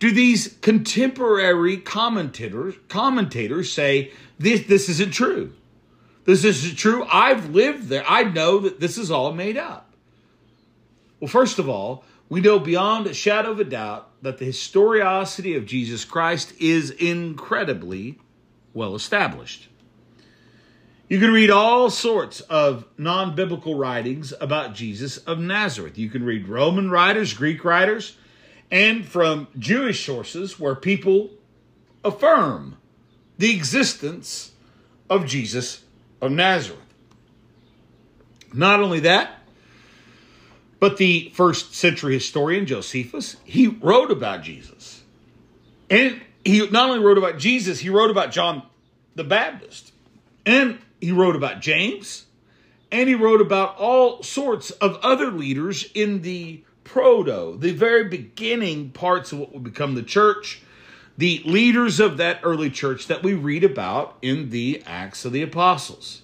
do 0.00 0.10
these 0.10 0.58
contemporary 0.62 1.76
commentators, 1.76 2.74
commentators 2.88 3.72
say 3.72 4.10
this, 4.36 4.66
this 4.66 4.88
isn't 4.88 5.12
true? 5.12 5.52
This 6.24 6.42
isn't 6.42 6.74
true. 6.74 7.06
I've 7.08 7.50
lived 7.50 7.86
there. 7.86 8.04
I 8.04 8.24
know 8.24 8.58
that 8.58 8.80
this 8.80 8.98
is 8.98 9.12
all 9.12 9.32
made 9.32 9.56
up. 9.56 9.92
Well, 11.20 11.28
first 11.28 11.60
of 11.60 11.68
all, 11.68 12.02
we 12.28 12.40
know 12.40 12.58
beyond 12.58 13.06
a 13.06 13.14
shadow 13.14 13.52
of 13.52 13.60
a 13.60 13.64
doubt 13.64 14.10
that 14.22 14.38
the 14.38 14.44
historicity 14.44 15.54
of 15.54 15.66
Jesus 15.66 16.04
Christ 16.04 16.52
is 16.58 16.90
incredibly 16.90 18.18
well 18.74 18.94
established. 18.94 19.68
You 21.08 21.20
can 21.20 21.30
read 21.30 21.50
all 21.50 21.88
sorts 21.88 22.40
of 22.40 22.84
non 22.98 23.36
biblical 23.36 23.76
writings 23.76 24.34
about 24.40 24.74
Jesus 24.74 25.18
of 25.18 25.38
Nazareth. 25.38 25.96
You 25.96 26.10
can 26.10 26.24
read 26.24 26.48
Roman 26.48 26.90
writers, 26.90 27.32
Greek 27.32 27.64
writers, 27.64 28.16
and 28.72 29.06
from 29.06 29.46
Jewish 29.56 30.04
sources 30.04 30.58
where 30.58 30.74
people 30.74 31.30
affirm 32.04 32.76
the 33.38 33.54
existence 33.54 34.52
of 35.08 35.26
Jesus 35.26 35.84
of 36.20 36.32
Nazareth. 36.32 36.80
Not 38.52 38.80
only 38.80 39.00
that, 39.00 39.35
but 40.78 40.96
the 40.96 41.30
first 41.34 41.74
century 41.74 42.14
historian 42.14 42.66
Josephus, 42.66 43.36
he 43.44 43.68
wrote 43.68 44.10
about 44.10 44.42
Jesus. 44.42 45.02
And 45.88 46.20
he 46.44 46.68
not 46.68 46.90
only 46.90 47.04
wrote 47.04 47.18
about 47.18 47.38
Jesus, 47.38 47.80
he 47.80 47.88
wrote 47.88 48.10
about 48.10 48.30
John 48.30 48.62
the 49.14 49.24
Baptist. 49.24 49.92
And 50.44 50.78
he 51.00 51.12
wrote 51.12 51.36
about 51.36 51.60
James. 51.60 52.26
And 52.92 53.08
he 53.08 53.14
wrote 53.14 53.40
about 53.40 53.76
all 53.78 54.22
sorts 54.22 54.70
of 54.70 54.96
other 55.02 55.30
leaders 55.30 55.90
in 55.94 56.22
the 56.22 56.62
proto, 56.84 57.56
the 57.58 57.72
very 57.72 58.04
beginning 58.04 58.90
parts 58.90 59.32
of 59.32 59.38
what 59.38 59.52
would 59.52 59.64
become 59.64 59.94
the 59.94 60.02
church, 60.02 60.62
the 61.18 61.42
leaders 61.44 61.98
of 61.98 62.18
that 62.18 62.40
early 62.42 62.70
church 62.70 63.06
that 63.06 63.22
we 63.22 63.34
read 63.34 63.64
about 63.64 64.16
in 64.22 64.50
the 64.50 64.82
Acts 64.86 65.24
of 65.24 65.32
the 65.32 65.42
Apostles. 65.42 66.22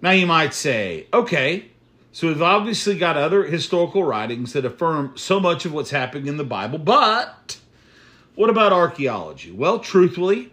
Now 0.00 0.10
you 0.10 0.26
might 0.26 0.52
say, 0.52 1.06
okay, 1.12 1.71
so 2.12 2.28
we've 2.28 2.42
obviously 2.42 2.96
got 2.96 3.16
other 3.16 3.44
historical 3.44 4.04
writings 4.04 4.52
that 4.52 4.66
affirm 4.66 5.14
so 5.16 5.40
much 5.40 5.64
of 5.64 5.72
what's 5.72 5.90
happening 5.90 6.26
in 6.26 6.36
the 6.36 6.44
Bible, 6.44 6.78
but 6.78 7.58
what 8.34 8.50
about 8.50 8.72
archaeology? 8.72 9.50
Well, 9.50 9.78
truthfully, 9.78 10.52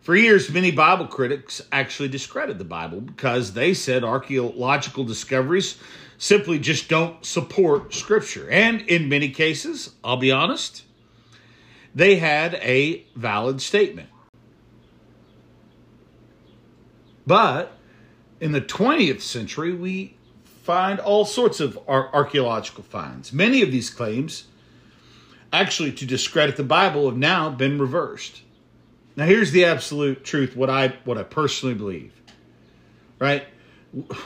for 0.00 0.14
years, 0.14 0.50
many 0.50 0.70
Bible 0.70 1.06
critics 1.06 1.60
actually 1.72 2.08
discredited 2.08 2.58
the 2.58 2.64
Bible 2.64 3.00
because 3.00 3.54
they 3.54 3.74
said 3.74 4.04
archaeological 4.04 5.02
discoveries 5.02 5.76
simply 6.18 6.58
just 6.58 6.88
don't 6.88 7.24
support 7.24 7.94
Scripture. 7.94 8.48
And 8.50 8.82
in 8.82 9.08
many 9.08 9.30
cases, 9.30 9.94
I'll 10.04 10.18
be 10.18 10.30
honest, 10.30 10.84
they 11.94 12.16
had 12.16 12.54
a 12.56 13.04
valid 13.16 13.60
statement. 13.60 14.10
But 17.26 17.76
in 18.40 18.52
the 18.52 18.60
20th 18.60 19.20
century, 19.20 19.72
we 19.72 20.16
find 20.62 20.98
all 20.98 21.24
sorts 21.24 21.60
of 21.60 21.78
archaeological 21.88 22.82
finds. 22.82 23.32
Many 23.32 23.62
of 23.62 23.70
these 23.70 23.90
claims 23.90 24.44
actually 25.52 25.92
to 25.92 26.06
discredit 26.06 26.56
the 26.56 26.64
Bible 26.64 27.08
have 27.08 27.18
now 27.18 27.50
been 27.50 27.78
reversed. 27.78 28.42
Now 29.16 29.26
here's 29.26 29.52
the 29.52 29.64
absolute 29.64 30.24
truth 30.24 30.56
what 30.56 30.68
I 30.68 30.96
what 31.04 31.18
I 31.18 31.22
personally 31.22 31.74
believe. 31.74 32.12
Right? 33.18 33.46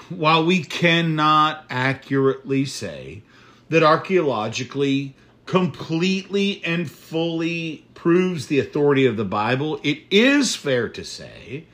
While 0.08 0.46
we 0.46 0.64
cannot 0.64 1.66
accurately 1.68 2.64
say 2.64 3.22
that 3.68 3.82
archaeologically 3.82 5.14
completely 5.44 6.62
and 6.64 6.90
fully 6.90 7.84
proves 7.94 8.46
the 8.46 8.60
authority 8.60 9.04
of 9.04 9.16
the 9.16 9.24
Bible, 9.24 9.80
it 9.82 10.04
is 10.10 10.56
fair 10.56 10.88
to 10.88 11.04
say 11.04 11.66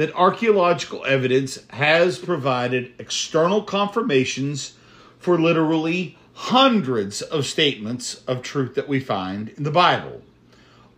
that 0.00 0.14
archaeological 0.14 1.04
evidence 1.04 1.58
has 1.68 2.18
provided 2.18 2.90
external 2.98 3.60
confirmations 3.60 4.72
for 5.18 5.38
literally 5.38 6.16
hundreds 6.32 7.20
of 7.20 7.44
statements 7.44 8.14
of 8.26 8.40
truth 8.40 8.76
that 8.76 8.88
we 8.88 8.98
find 8.98 9.50
in 9.50 9.62
the 9.62 9.70
Bible. 9.70 10.22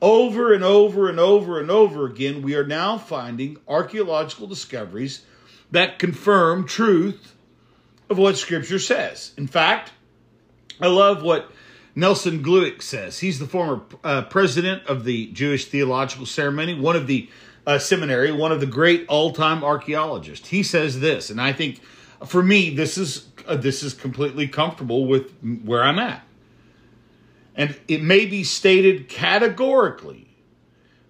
Over 0.01 0.53
and 0.53 0.63
over 0.63 1.09
and 1.09 1.19
over 1.19 1.59
and 1.59 1.69
over 1.69 2.07
again, 2.07 2.43
we 2.43 2.55
are 2.55 2.65
now 2.65 2.97
finding 2.97 3.57
archaeological 3.67 4.47
discoveries 4.47 5.25
that 5.73 5.99
confirm 5.99 6.65
truth 6.65 7.35
of 8.09 8.19
what 8.19 8.37
Scripture 8.37 8.79
says. 8.79 9.33
In 9.37 9.49
fact, 9.49 9.91
I 10.81 10.87
love 10.87 11.25
what 11.25 11.51
Nelson 11.97 12.41
Glueck 12.41 12.81
says. 12.81 13.19
He's 13.19 13.41
the 13.41 13.49
former 13.49 13.83
uh, 14.05 14.23
president 14.23 14.87
of 14.87 15.03
the 15.03 15.27
Jewish 15.33 15.65
Theological 15.65 16.25
Seminary, 16.25 16.79
one 16.79 16.95
of 16.95 17.09
the 17.09 17.29
uh, 17.67 17.79
seminary, 17.79 18.33
one 18.33 18.53
of 18.53 18.61
the 18.61 18.67
great 18.67 19.07
all-time 19.09 19.63
archaeologists. 19.63 20.49
He 20.49 20.63
says 20.63 21.01
this, 21.01 21.31
and 21.31 21.41
I 21.41 21.53
think 21.53 21.81
for 22.27 22.43
me, 22.43 22.71
this 22.71 22.99
is 22.99 23.29
uh, 23.47 23.57
this 23.57 23.83
is 23.83 23.95
completely 23.95 24.47
comfortable 24.47 25.07
with 25.07 25.33
where 25.65 25.83
I'm 25.83 25.99
at. 25.99 26.25
And 27.55 27.79
it 27.89 28.03
may 28.03 28.27
be 28.27 28.45
stated 28.45 29.09
categorically 29.09 30.29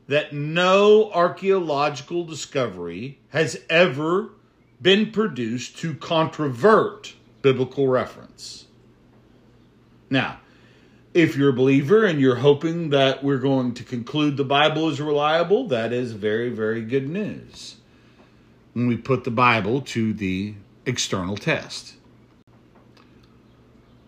that 0.08 0.32
no 0.32 1.10
archaeological 1.12 2.24
discovery 2.24 3.18
has 3.28 3.60
ever 3.70 4.30
been 4.80 5.12
produced 5.12 5.78
to 5.78 5.94
controvert 5.94 7.14
biblical 7.42 7.86
reference. 7.86 8.66
Now, 10.10 10.40
if 11.14 11.36
you're 11.36 11.50
a 11.50 11.54
believer 11.54 12.04
and 12.04 12.20
you're 12.20 12.36
hoping 12.36 12.90
that 12.90 13.22
we're 13.22 13.38
going 13.38 13.74
to 13.74 13.84
conclude 13.84 14.36
the 14.36 14.44
Bible 14.44 14.88
is 14.88 15.00
reliable, 15.00 15.68
that 15.68 15.92
is 15.92 16.12
very, 16.12 16.48
very 16.48 16.82
good 16.82 17.08
news. 17.08 17.76
When 18.72 18.86
we 18.86 18.96
put 18.96 19.24
the 19.24 19.30
Bible 19.30 19.82
to 19.82 20.14
the 20.14 20.54
external 20.86 21.36
test. 21.36 21.94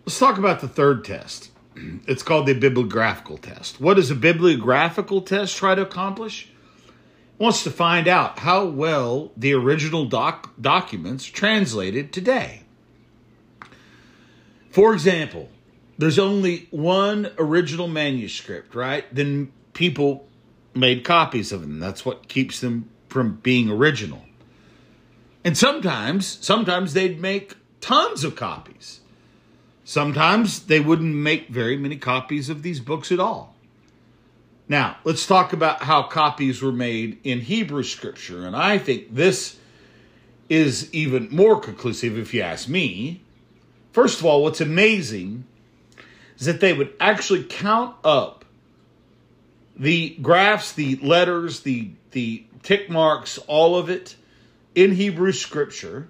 Let's 0.07 0.19
talk 0.19 0.39
about 0.39 0.61
the 0.61 0.69
third 0.69 1.05
test. 1.05 1.51
It's 2.07 2.23
called 2.23 2.47
the 2.47 2.55
bibliographical 2.55 3.39
test. 3.39 3.81
What 3.81 3.95
does 3.95 4.11
a 4.11 4.15
bibliographical 4.15 5.23
test 5.23 5.57
try 5.57 5.75
to 5.75 5.83
accomplish? 5.83 6.49
It 6.87 7.43
wants 7.43 7.65
to 7.65 7.71
find 7.71 8.07
out 8.07 8.39
how 8.39 8.67
well 8.67 9.33
the 9.37 9.55
original 9.55 10.05
doc- 10.05 10.55
documents 10.61 11.25
translated 11.25 12.13
today. 12.13 12.63
For 14.71 14.93
example, 14.93 15.49
there's 15.99 16.19
only 16.19 16.69
one 16.71 17.31
original 17.39 17.89
manuscript, 17.89 18.75
right? 18.75 19.05
Then 19.15 19.53
people 19.73 20.27
made 20.75 21.05
copies 21.05 21.53
of 21.53 21.61
them. 21.61 21.79
That's 21.79 22.05
what 22.05 22.29
keeps 22.29 22.61
them 22.61 22.91
from 23.09 23.37
being 23.37 23.71
original. 23.71 24.23
And 25.45 25.57
sometimes, 25.57 26.39
sometimes 26.41 26.95
they'd 26.95 27.21
make 27.21 27.57
tons 27.81 28.25
of 28.25 28.35
copies. 28.35 29.01
Sometimes 29.85 30.61
they 30.67 30.81
wouldn't 30.81 31.15
make 31.15 31.49
very 31.49 31.77
many 31.77 31.97
copies 31.97 32.49
of 32.49 32.63
these 32.63 32.81
books 32.81 33.13
at 33.13 33.21
all. 33.21 33.55
Now, 34.67 34.97
let's 35.05 35.27
talk 35.27 35.53
about 35.53 35.83
how 35.83 36.05
copies 36.05 36.63
were 36.63 36.73
made 36.73 37.19
in 37.23 37.43
Hebrew 37.43 37.83
scripture. 37.83 38.47
And 38.47 38.57
I 38.57 38.79
think 38.79 39.15
this 39.15 39.59
is 40.49 40.93
even 40.95 41.29
more 41.31 41.61
conclusive 41.61 42.19
if 42.19 42.33
you 42.33 42.41
ask 42.41 42.67
me. 42.67 43.21
First 43.93 44.21
of 44.21 44.27
all, 44.27 44.43
what's 44.43 44.63
amazing 44.63 45.45
is 46.39 46.47
that 46.47 46.61
they 46.61 46.73
would 46.73 46.93
actually 47.01 47.45
count 47.45 47.97
up 48.05 48.45
the 49.77 50.17
graphs, 50.23 50.73
the 50.73 50.97
letters, 50.97 51.61
the 51.61 51.91
the 52.13 52.45
tick 52.63 52.89
marks, 52.89 53.39
all 53.47 53.77
of 53.77 53.91
it 53.91 54.17
in 54.75 54.93
Hebrew 54.93 55.33
scripture, 55.33 56.09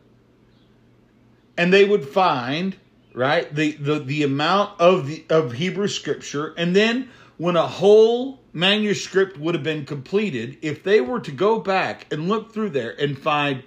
and 1.56 1.72
they 1.72 1.84
would 1.84 2.06
find 2.06 2.76
right 3.14 3.52
the 3.54 3.72
the, 3.72 3.98
the 3.98 4.22
amount 4.22 4.80
of 4.80 5.06
the 5.06 5.24
of 5.30 5.52
Hebrew 5.52 5.88
scripture, 5.88 6.54
and 6.56 6.74
then 6.74 7.08
when 7.36 7.56
a 7.56 7.66
whole 7.66 8.40
manuscript 8.52 9.38
would 9.38 9.54
have 9.54 9.64
been 9.64 9.84
completed, 9.84 10.56
if 10.62 10.82
they 10.82 11.00
were 11.00 11.20
to 11.20 11.32
go 11.32 11.58
back 11.58 12.06
and 12.12 12.28
look 12.28 12.52
through 12.52 12.70
there 12.70 12.94
and 13.00 13.18
find 13.18 13.64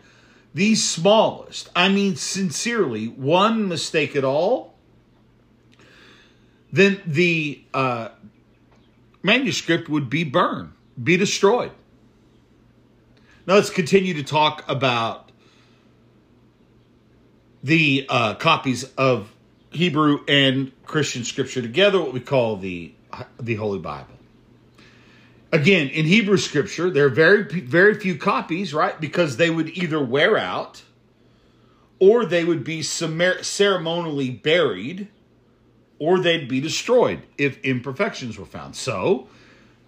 the 0.54 0.74
smallest, 0.76 1.70
I 1.76 1.90
mean 1.90 2.16
sincerely, 2.16 3.08
one 3.08 3.68
mistake 3.68 4.16
at 4.16 4.24
all, 4.24 4.77
then 6.78 7.02
the 7.06 7.62
uh, 7.74 8.10
manuscript 9.24 9.90
would 9.90 10.10
be 10.10 10.24
burned, 10.24 10.74
be 11.02 11.18
destroyed. 11.18 11.72
Now 13.46 13.56
let's 13.56 13.70
continue 13.70 14.14
to 14.16 14.24
talk 14.24 14.64
about 14.68 15.32
the 17.64 18.06
uh, 18.10 18.36
copies 18.36 18.84
of 18.96 19.32
Hebrew 19.70 20.24
and 20.28 20.72
Christian 20.86 21.24
scripture 21.24 21.62
together, 21.62 22.00
what 22.00 22.14
we 22.14 22.20
call 22.20 22.58
the 22.58 22.94
the 23.40 23.56
Holy 23.56 23.80
Bible. 23.80 24.14
Again, 25.52 25.88
in 25.88 26.06
Hebrew 26.06 26.38
scripture, 26.38 26.90
there 26.90 27.06
are 27.06 27.10
very 27.10 27.44
very 27.44 27.94
few 28.00 28.18
copies, 28.18 28.74
right? 28.74 29.00
Because 29.00 29.38
they 29.38 29.50
would 29.50 29.70
either 29.70 30.04
wear 30.04 30.38
out 30.38 30.84
or 32.00 32.26
they 32.26 32.44
would 32.44 32.64
be 32.64 32.82
ceremonially 32.82 34.30
buried 34.30 35.08
or 36.00 36.20
they'd 36.20 36.48
be 36.48 36.60
destroyed 36.60 37.22
if 37.38 37.60
imperfections 37.62 38.38
were 38.38 38.46
found. 38.46 38.76
So, 38.76 39.28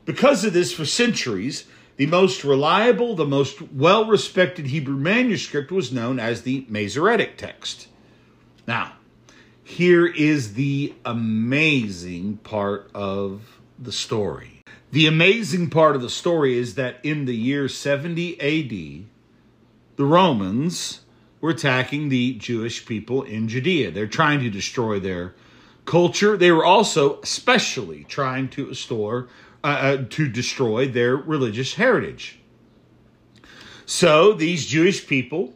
because 0.06 0.44
of 0.44 0.54
this, 0.54 0.74
for 0.74 0.86
centuries, 0.86 1.66
the 1.98 2.08
most 2.08 2.44
reliable, 2.44 3.16
the 3.16 3.26
most 3.26 3.62
well 3.62 4.06
respected 4.06 4.68
Hebrew 4.68 4.96
manuscript 4.96 5.72
was 5.72 5.92
known 5.92 6.20
as 6.20 6.42
the 6.42 6.66
Masoretic 6.70 7.38
text. 7.38 7.88
Now, 8.66 8.94
here 9.64 10.08
is 10.08 10.54
the 10.54 10.96
amazing 11.06 12.38
part 12.38 12.90
of 12.96 13.60
the 13.78 13.92
story. 13.92 14.64
The 14.92 15.06
amazing 15.06 15.70
part 15.70 15.96
of 15.96 16.02
the 16.02 16.10
story 16.10 16.58
is 16.58 16.76
that 16.76 16.98
in 17.04 17.26
the 17.26 17.36
year 17.36 17.68
70 17.68 18.40
AD, 18.42 19.06
the 19.96 20.06
Romans 20.06 21.02
were 21.42 21.52
attacking 21.52 22.10
the 22.10 22.34
Jewish 22.34 22.86
people 22.86 23.22
in 23.24 23.48
Judea. 23.48 23.92
They're 23.92 24.08
trying 24.08 24.40
to 24.40 24.50
destroy 24.50 25.00
their 25.00 25.36
culture. 25.90 26.38
They 26.38 26.52
were 26.52 26.64
also 26.64 27.20
especially 27.22 28.04
trying 28.04 28.50
to 28.50 28.68
restore 28.68 29.28
uh, 29.64 29.68
uh, 29.68 30.06
to 30.12 30.30
destroy 30.30 30.88
their 30.88 31.18
religious 31.18 31.74
heritage. 31.74 32.40
So 33.88 34.34
these 34.34 34.68
Jewish 34.68 35.08
people 35.08 35.56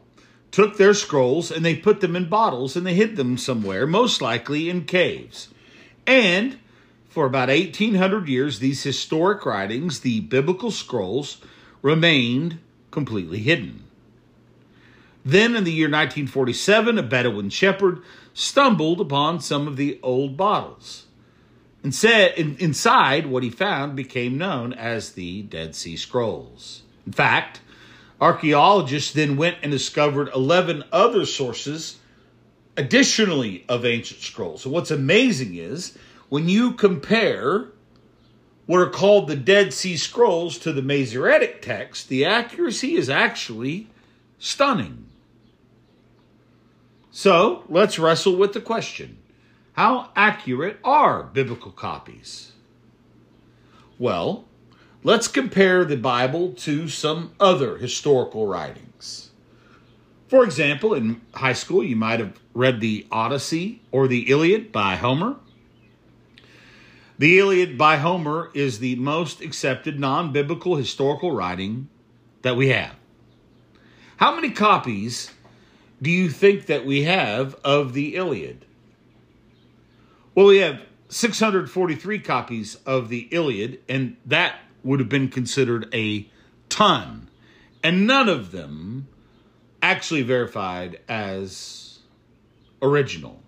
took 0.50 0.76
their 0.76 0.92
scrolls 0.92 1.52
and 1.52 1.64
they 1.64 1.76
put 1.76 2.00
them 2.00 2.16
in 2.16 2.28
bottles 2.28 2.74
and 2.74 2.84
they 2.84 2.94
hid 2.94 3.14
them 3.14 3.38
somewhere, 3.38 3.86
most 3.86 4.20
likely 4.20 4.68
in 4.68 4.84
caves. 4.86 5.48
And 6.04 6.58
for 7.08 7.26
about 7.26 7.48
1800 7.48 8.28
years, 8.28 8.58
these 8.58 8.82
historic 8.82 9.46
writings, 9.46 10.00
the 10.00 10.18
biblical 10.20 10.72
scrolls, 10.72 11.38
remained 11.80 12.58
completely 12.90 13.38
hidden. 13.38 13.83
Then 15.24 15.56
in 15.56 15.64
the 15.64 15.72
year 15.72 15.86
1947, 15.86 16.98
a 16.98 17.02
Bedouin 17.02 17.48
shepherd 17.48 18.02
stumbled 18.34 19.00
upon 19.00 19.40
some 19.40 19.66
of 19.66 19.76
the 19.76 19.98
old 20.02 20.36
bottles 20.36 21.06
and 21.82 21.94
said 21.94 22.36
in, 22.36 22.56
inside 22.58 23.26
what 23.26 23.42
he 23.42 23.50
found 23.50 23.96
became 23.96 24.36
known 24.36 24.72
as 24.72 25.12
the 25.12 25.42
Dead 25.42 25.74
Sea 25.74 25.96
Scrolls. 25.96 26.82
In 27.06 27.12
fact, 27.12 27.60
archaeologists 28.20 29.12
then 29.12 29.36
went 29.36 29.58
and 29.62 29.70
discovered 29.70 30.30
11 30.34 30.84
other 30.92 31.24
sources 31.24 31.98
additionally 32.76 33.64
of 33.68 33.84
ancient 33.84 34.20
scrolls. 34.20 34.62
So 34.62 34.70
what's 34.70 34.90
amazing 34.90 35.54
is 35.54 35.96
when 36.28 36.48
you 36.48 36.72
compare 36.72 37.68
what 38.66 38.80
are 38.80 38.90
called 38.90 39.28
the 39.28 39.36
Dead 39.36 39.72
Sea 39.72 39.96
Scrolls 39.96 40.58
to 40.58 40.72
the 40.72 40.82
Masoretic 40.82 41.62
text, 41.62 42.08
the 42.08 42.24
accuracy 42.24 42.94
is 42.94 43.10
actually 43.10 43.88
stunning. 44.38 45.06
So 47.16 47.62
let's 47.68 47.96
wrestle 47.96 48.34
with 48.34 48.54
the 48.54 48.60
question 48.60 49.18
how 49.74 50.10
accurate 50.16 50.80
are 50.82 51.22
biblical 51.22 51.70
copies? 51.70 52.50
Well, 54.00 54.46
let's 55.04 55.28
compare 55.28 55.84
the 55.84 55.96
Bible 55.96 56.54
to 56.54 56.88
some 56.88 57.30
other 57.38 57.78
historical 57.78 58.48
writings. 58.48 59.30
For 60.26 60.42
example, 60.42 60.92
in 60.92 61.20
high 61.34 61.52
school, 61.52 61.84
you 61.84 61.94
might 61.94 62.18
have 62.18 62.40
read 62.52 62.80
the 62.80 63.06
Odyssey 63.12 63.80
or 63.92 64.08
the 64.08 64.28
Iliad 64.28 64.72
by 64.72 64.96
Homer. 64.96 65.36
The 67.16 67.38
Iliad 67.38 67.78
by 67.78 67.98
Homer 67.98 68.50
is 68.54 68.80
the 68.80 68.96
most 68.96 69.40
accepted 69.40 70.00
non 70.00 70.32
biblical 70.32 70.74
historical 70.74 71.30
writing 71.30 71.88
that 72.42 72.56
we 72.56 72.70
have. 72.70 72.96
How 74.16 74.34
many 74.34 74.50
copies 74.50 75.30
do 76.04 76.10
you 76.10 76.28
think 76.28 76.66
that 76.66 76.84
we 76.84 77.04
have 77.04 77.54
of 77.64 77.94
the 77.94 78.14
Iliad? 78.14 78.66
Well, 80.34 80.46
we 80.46 80.58
have 80.58 80.82
643 81.08 82.18
copies 82.18 82.74
of 82.86 83.08
the 83.08 83.26
Iliad, 83.30 83.80
and 83.88 84.16
that 84.26 84.58
would 84.82 85.00
have 85.00 85.08
been 85.08 85.28
considered 85.28 85.88
a 85.94 86.28
ton. 86.68 87.30
And 87.82 88.06
none 88.06 88.28
of 88.28 88.50
them 88.50 89.08
actually 89.82 90.22
verified 90.22 91.00
as 91.08 92.00
original. 92.82 93.42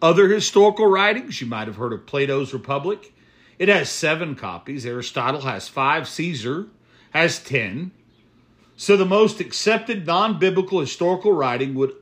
Other 0.00 0.28
historical 0.28 0.86
writings, 0.86 1.40
you 1.40 1.48
might 1.48 1.66
have 1.66 1.76
heard 1.76 1.92
of 1.92 2.06
Plato's 2.06 2.52
Republic. 2.52 3.12
It 3.58 3.68
has 3.68 3.90
seven 3.90 4.36
copies. 4.36 4.86
Aristotle 4.86 5.40
has 5.42 5.68
five. 5.68 6.06
Caesar 6.08 6.68
has 7.10 7.42
ten. 7.42 7.90
So 8.80 8.96
the 8.96 9.04
most 9.04 9.40
accepted 9.40 10.06
non 10.06 10.38
biblical 10.38 10.80
historical 10.80 11.34
writing 11.34 11.74
would 11.74 11.94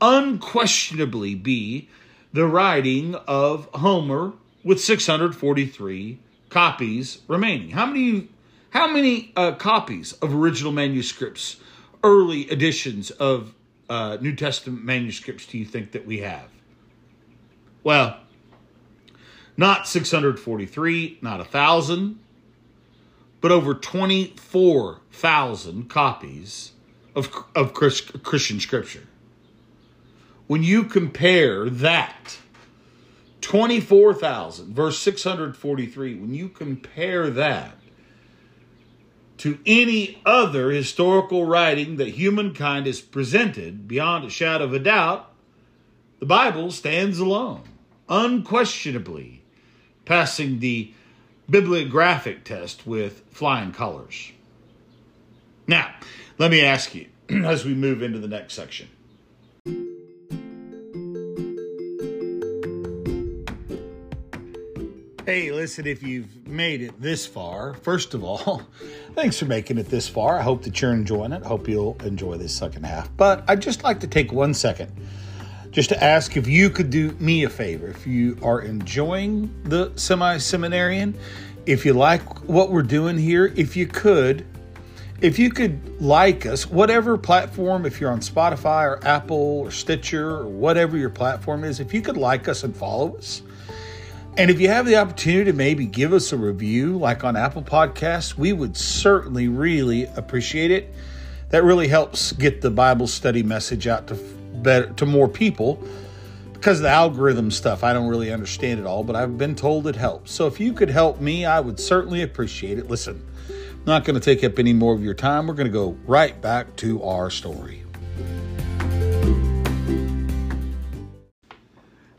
unquestionably 0.00 1.34
be 1.34 1.90
the 2.32 2.46
writing 2.46 3.14
of 3.28 3.68
Homer 3.74 4.32
with 4.64 4.80
643 4.80 6.18
copies 6.48 7.18
remaining. 7.28 7.72
How 7.72 7.84
many 7.84 8.28
how 8.70 8.90
many 8.90 9.30
uh, 9.36 9.56
copies 9.56 10.14
of 10.14 10.34
original 10.34 10.72
manuscripts, 10.72 11.56
early 12.02 12.50
editions 12.50 13.10
of 13.10 13.52
uh, 13.90 14.16
New 14.18 14.34
Testament 14.34 14.82
manuscripts 14.82 15.44
do 15.44 15.58
you 15.58 15.66
think 15.66 15.92
that 15.92 16.06
we 16.06 16.20
have? 16.20 16.48
Well, 17.84 18.20
not 19.58 19.86
643, 19.86 21.18
not 21.20 21.42
a 21.42 21.44
thousand, 21.44 22.20
but 23.46 23.52
over 23.52 23.74
24,000 23.74 25.88
copies 25.88 26.72
of, 27.14 27.44
of 27.54 27.72
Christian 27.72 28.58
scripture. 28.58 29.06
When 30.48 30.64
you 30.64 30.82
compare 30.82 31.70
that 31.70 32.38
24,000 33.42 34.74
verse 34.74 34.98
643 34.98 36.16
when 36.16 36.34
you 36.34 36.48
compare 36.48 37.30
that 37.30 37.78
to 39.36 39.60
any 39.64 40.20
other 40.26 40.72
historical 40.72 41.44
writing 41.44 41.98
that 41.98 42.08
humankind 42.08 42.86
has 42.86 43.00
presented 43.00 43.86
beyond 43.86 44.24
a 44.24 44.30
shadow 44.30 44.64
of 44.64 44.74
a 44.74 44.80
doubt 44.80 45.32
the 46.18 46.26
bible 46.26 46.72
stands 46.72 47.20
alone 47.20 47.62
unquestionably 48.08 49.44
passing 50.04 50.58
the 50.58 50.92
bibliographic 51.48 52.44
test 52.44 52.86
with 52.86 53.22
flying 53.30 53.72
colors 53.72 54.32
now 55.66 55.94
let 56.38 56.50
me 56.50 56.60
ask 56.60 56.94
you 56.94 57.06
as 57.28 57.64
we 57.64 57.74
move 57.74 58.02
into 58.02 58.18
the 58.18 58.28
next 58.28 58.54
section 58.54 58.88
Hey, 65.26 65.50
listen, 65.50 65.88
if 65.88 66.04
you've 66.04 66.46
made 66.46 66.82
it 66.82 67.02
this 67.02 67.26
far, 67.26 67.74
first 67.74 68.14
of 68.14 68.22
all, 68.22 68.62
thanks 69.16 69.36
for 69.36 69.46
making 69.46 69.76
it 69.76 69.88
this 69.88 70.06
far. 70.06 70.38
I 70.38 70.42
hope 70.42 70.62
that 70.62 70.80
you're 70.80 70.92
enjoying 70.92 71.32
it. 71.32 71.42
Hope 71.42 71.68
you'll 71.68 71.96
enjoy 72.04 72.36
this 72.36 72.54
second 72.54 72.86
half. 72.86 73.10
But 73.16 73.42
I'd 73.48 73.60
just 73.60 73.82
like 73.82 73.98
to 74.00 74.06
take 74.06 74.30
one 74.30 74.54
second 74.54 74.92
just 75.76 75.90
to 75.90 76.02
ask 76.02 76.38
if 76.38 76.48
you 76.48 76.70
could 76.70 76.88
do 76.88 77.10
me 77.20 77.44
a 77.44 77.50
favor. 77.50 77.88
If 77.88 78.06
you 78.06 78.38
are 78.42 78.62
enjoying 78.62 79.54
the 79.64 79.92
semi 79.96 80.38
seminarian, 80.38 81.18
if 81.66 81.84
you 81.84 81.92
like 81.92 82.22
what 82.48 82.70
we're 82.70 82.82
doing 82.82 83.18
here, 83.18 83.52
if 83.56 83.76
you 83.76 83.86
could, 83.86 84.46
if 85.20 85.38
you 85.38 85.50
could 85.50 86.00
like 86.00 86.46
us, 86.46 86.66
whatever 86.66 87.18
platform, 87.18 87.84
if 87.84 88.00
you're 88.00 88.10
on 88.10 88.20
Spotify 88.20 88.84
or 88.84 89.06
Apple 89.06 89.36
or 89.36 89.70
Stitcher 89.70 90.30
or 90.30 90.48
whatever 90.48 90.96
your 90.96 91.10
platform 91.10 91.62
is, 91.62 91.78
if 91.78 91.92
you 91.92 92.00
could 92.00 92.16
like 92.16 92.48
us 92.48 92.64
and 92.64 92.74
follow 92.74 93.14
us. 93.18 93.42
And 94.38 94.50
if 94.50 94.58
you 94.58 94.68
have 94.68 94.86
the 94.86 94.96
opportunity 94.96 95.50
to 95.50 95.52
maybe 95.54 95.84
give 95.84 96.14
us 96.14 96.32
a 96.32 96.38
review, 96.38 96.96
like 96.96 97.22
on 97.22 97.36
Apple 97.36 97.62
Podcasts, 97.62 98.34
we 98.34 98.54
would 98.54 98.78
certainly 98.78 99.48
really 99.48 100.04
appreciate 100.04 100.70
it. 100.70 100.94
That 101.50 101.64
really 101.64 101.88
helps 101.88 102.32
get 102.32 102.62
the 102.62 102.70
Bible 102.70 103.06
study 103.06 103.42
message 103.42 103.86
out 103.86 104.06
to 104.06 104.35
better 104.62 104.92
to 104.94 105.06
more 105.06 105.28
people 105.28 105.82
because 106.66 106.80
the 106.80 106.88
algorithm 106.88 107.50
stuff 107.50 107.84
I 107.84 107.92
don't 107.92 108.08
really 108.08 108.32
understand 108.32 108.80
it 108.80 108.86
all, 108.86 109.04
but 109.04 109.14
I've 109.14 109.38
been 109.38 109.54
told 109.54 109.86
it 109.86 109.94
helps. 109.94 110.32
So 110.32 110.46
if 110.46 110.58
you 110.58 110.72
could 110.72 110.90
help 110.90 111.20
me, 111.20 111.44
I 111.44 111.60
would 111.60 111.78
certainly 111.78 112.22
appreciate 112.22 112.78
it. 112.78 112.90
Listen, 112.90 113.24
I'm 113.48 113.84
not 113.84 114.04
going 114.04 114.18
to 114.18 114.20
take 114.20 114.42
up 114.42 114.58
any 114.58 114.72
more 114.72 114.94
of 114.94 115.02
your 115.02 115.14
time. 115.14 115.46
We're 115.46 115.54
going 115.54 115.68
to 115.68 115.72
go 115.72 115.96
right 116.06 116.40
back 116.40 116.74
to 116.76 117.02
our 117.04 117.30
story. 117.30 117.84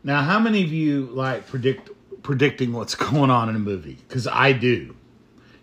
Now, 0.02 0.22
how 0.22 0.38
many 0.38 0.62
of 0.62 0.72
you 0.72 1.10
like 1.12 1.46
predict 1.46 1.90
predicting 2.22 2.72
what's 2.72 2.94
going 3.10 3.30
on 3.30 3.50
in 3.50 3.56
a 3.56 3.58
movie? 3.58 3.98
Because 4.08 4.26
I 4.26 4.52
do. 4.52 4.94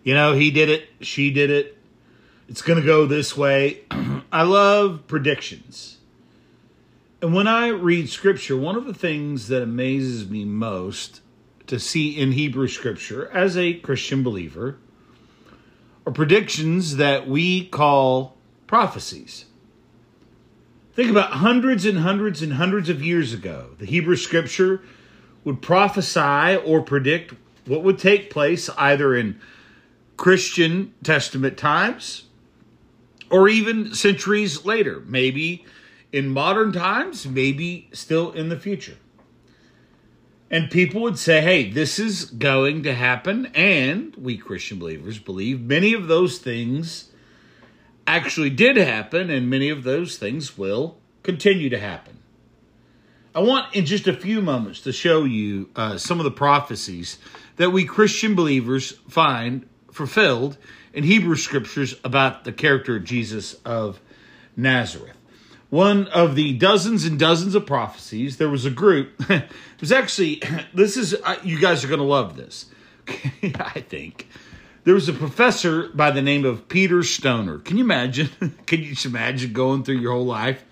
You 0.03 0.13
know, 0.13 0.33
he 0.33 0.51
did 0.51 0.69
it, 0.69 0.87
she 1.01 1.31
did 1.31 1.49
it. 1.49 1.75
It's 2.47 2.61
going 2.61 2.79
to 2.79 2.85
go 2.85 3.07
this 3.07 3.35
way. 3.35 3.81
I 4.31 4.43
love 4.43 5.07
predictions 5.07 5.94
and 7.21 7.33
when 7.33 7.47
I 7.47 7.69
read 7.69 8.09
scripture, 8.09 8.57
one 8.57 8.75
of 8.75 8.85
the 8.85 8.93
things 8.93 9.47
that 9.47 9.63
amazes 9.63 10.29
me 10.29 10.45
most 10.45 11.21
to 11.67 11.79
see 11.79 12.19
in 12.19 12.33
Hebrew 12.33 12.67
scripture 12.67 13.29
as 13.31 13.57
a 13.57 13.73
Christian 13.73 14.21
believer 14.21 14.77
are 16.05 16.11
predictions 16.11 16.97
that 16.97 17.27
we 17.27 17.65
call 17.65 18.37
prophecies. 18.67 19.45
Think 20.93 21.09
about 21.09 21.31
hundreds 21.31 21.85
and 21.85 21.99
hundreds 21.99 22.41
and 22.41 22.53
hundreds 22.53 22.89
of 22.89 23.03
years 23.03 23.33
ago. 23.33 23.71
The 23.79 23.85
Hebrew 23.85 24.15
scripture 24.15 24.81
would 25.43 25.61
prophesy 25.61 26.57
or 26.57 26.81
predict 26.81 27.33
what 27.65 27.83
would 27.83 27.97
take 27.97 28.29
place 28.29 28.69
either 28.77 29.15
in 29.15 29.39
Christian 30.17 30.93
Testament 31.03 31.57
times 31.57 32.25
or 33.29 33.49
even 33.49 33.93
centuries 33.93 34.63
later, 34.65 35.01
maybe 35.07 35.65
in 36.15 36.29
modern 36.29 36.71
times, 36.71 37.27
maybe 37.27 37.89
still 37.91 38.31
in 38.31 38.47
the 38.47 38.57
future. 38.57 38.95
And 40.49 40.71
people 40.71 41.01
would 41.01 41.19
say, 41.19 41.41
hey, 41.41 41.69
this 41.69 41.99
is 41.99 42.23
going 42.23 42.83
to 42.83 42.93
happen. 42.93 43.47
And 43.47 44.15
we 44.15 44.37
Christian 44.37 44.79
believers 44.79 45.19
believe 45.19 45.59
many 45.59 45.91
of 45.91 46.07
those 46.07 46.37
things 46.37 47.11
actually 48.07 48.49
did 48.49 48.77
happen, 48.77 49.29
and 49.29 49.49
many 49.49 49.69
of 49.69 49.83
those 49.83 50.17
things 50.17 50.57
will 50.57 50.97
continue 51.21 51.69
to 51.69 51.79
happen. 51.79 52.19
I 53.33 53.41
want 53.41 53.75
in 53.75 53.85
just 53.85 54.07
a 54.07 54.13
few 54.13 54.41
moments 54.41 54.79
to 54.81 54.93
show 54.93 55.25
you 55.25 55.69
uh, 55.75 55.97
some 55.97 56.21
of 56.21 56.23
the 56.23 56.31
prophecies 56.31 57.17
that 57.57 57.71
we 57.71 57.83
Christian 57.83 58.35
believers 58.35 58.91
find 59.09 59.67
fulfilled 59.91 60.57
in 60.93 61.03
Hebrew 61.03 61.35
scriptures 61.35 61.99
about 62.05 62.45
the 62.45 62.53
character 62.53 62.95
of 62.95 63.03
Jesus 63.03 63.55
of 63.65 63.99
Nazareth 64.55 65.17
one 65.69 66.07
of 66.07 66.35
the 66.35 66.53
dozens 66.53 67.05
and 67.05 67.19
dozens 67.19 67.55
of 67.55 67.65
prophecies, 67.65 68.37
there 68.37 68.49
was 68.49 68.65
a 68.65 68.71
group. 68.71 69.13
it 69.29 69.49
was 69.79 69.91
actually, 69.91 70.41
this 70.73 70.97
is, 70.97 71.15
you 71.43 71.59
guys 71.59 71.83
are 71.83 71.87
going 71.87 71.99
to 71.99 72.05
love 72.05 72.35
this, 72.35 72.67
I 73.43 73.83
think. 73.87 74.27
There 74.83 74.93
was 74.93 75.09
a 75.09 75.13
professor 75.13 75.89
by 75.89 76.11
the 76.11 76.21
name 76.21 76.45
of 76.45 76.67
Peter 76.69 77.01
Stoner. 77.01 77.57
Can 77.57 77.77
you 77.77 77.83
imagine? 77.83 78.29
Can 78.67 78.83
you 78.83 78.95
imagine 79.03 79.51
going 79.51 79.83
through 79.83 79.97
your 79.97 80.11
whole 80.11 80.25
life 80.25 80.63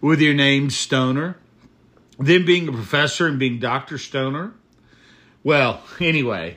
with 0.00 0.20
your 0.20 0.32
name 0.32 0.70
Stoner? 0.70 1.36
Then 2.18 2.46
being 2.46 2.68
a 2.68 2.72
professor 2.72 3.26
and 3.26 3.38
being 3.38 3.58
Dr. 3.58 3.98
Stoner? 3.98 4.54
Well, 5.44 5.82
anyway, 6.00 6.56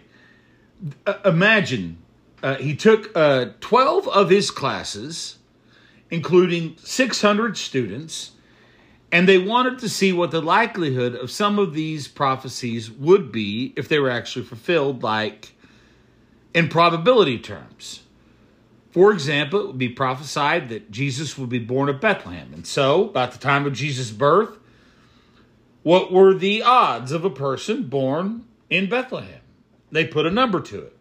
imagine 1.23 1.97
uh, 2.41 2.55
he 2.55 2.75
took 2.75 3.15
uh, 3.15 3.47
12 3.59 4.07
of 4.07 4.29
his 4.29 4.49
classes 4.49 5.37
including 6.11 6.75
600 6.77 7.57
students, 7.57 8.31
and 9.11 9.27
they 9.27 9.37
wanted 9.37 9.79
to 9.79 9.89
see 9.89 10.13
what 10.13 10.31
the 10.31 10.41
likelihood 10.41 11.15
of 11.15 11.31
some 11.31 11.57
of 11.57 11.73
these 11.73 12.07
prophecies 12.07 12.91
would 12.91 13.31
be 13.31 13.73
if 13.75 13.87
they 13.87 13.97
were 13.97 14.09
actually 14.09 14.45
fulfilled, 14.45 15.01
like 15.01 15.53
in 16.53 16.67
probability 16.67 17.39
terms. 17.39 18.03
For 18.91 19.13
example, 19.13 19.61
it 19.61 19.67
would 19.67 19.77
be 19.77 19.89
prophesied 19.89 20.67
that 20.69 20.91
Jesus 20.91 21.37
would 21.37 21.49
be 21.49 21.59
born 21.59 21.87
at 21.87 22.01
Bethlehem. 22.01 22.53
And 22.53 22.67
so, 22.67 23.05
about 23.09 23.31
the 23.31 23.39
time 23.39 23.65
of 23.65 23.71
Jesus' 23.71 24.11
birth, 24.11 24.57
what 25.83 26.11
were 26.11 26.33
the 26.33 26.61
odds 26.61 27.13
of 27.13 27.23
a 27.23 27.29
person 27.29 27.83
born 27.83 28.45
in 28.69 28.89
Bethlehem? 28.89 29.39
They 29.91 30.05
put 30.05 30.25
a 30.25 30.31
number 30.31 30.59
to 30.61 30.81
it. 30.81 30.97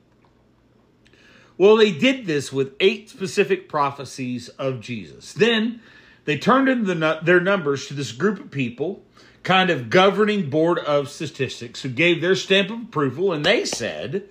Well, 1.61 1.77
they 1.77 1.92
did 1.92 2.25
this 2.25 2.51
with 2.51 2.73
eight 2.81 3.11
specific 3.11 3.68
prophecies 3.68 4.49
of 4.49 4.81
Jesus. 4.81 5.35
Then 5.35 5.83
they 6.25 6.38
turned 6.38 6.70
in 6.70 6.85
the, 6.85 7.20
their 7.23 7.38
numbers 7.38 7.87
to 7.88 7.92
this 7.92 8.12
group 8.12 8.40
of 8.40 8.51
people, 8.51 9.03
kind 9.42 9.68
of 9.68 9.90
governing 9.90 10.49
board 10.49 10.79
of 10.79 11.11
statistics, 11.11 11.83
who 11.83 11.90
gave 11.90 12.23
their 12.23 12.35
stamp 12.35 12.70
of 12.70 12.85
approval, 12.85 13.31
and 13.31 13.44
they 13.44 13.66
said, 13.66 14.27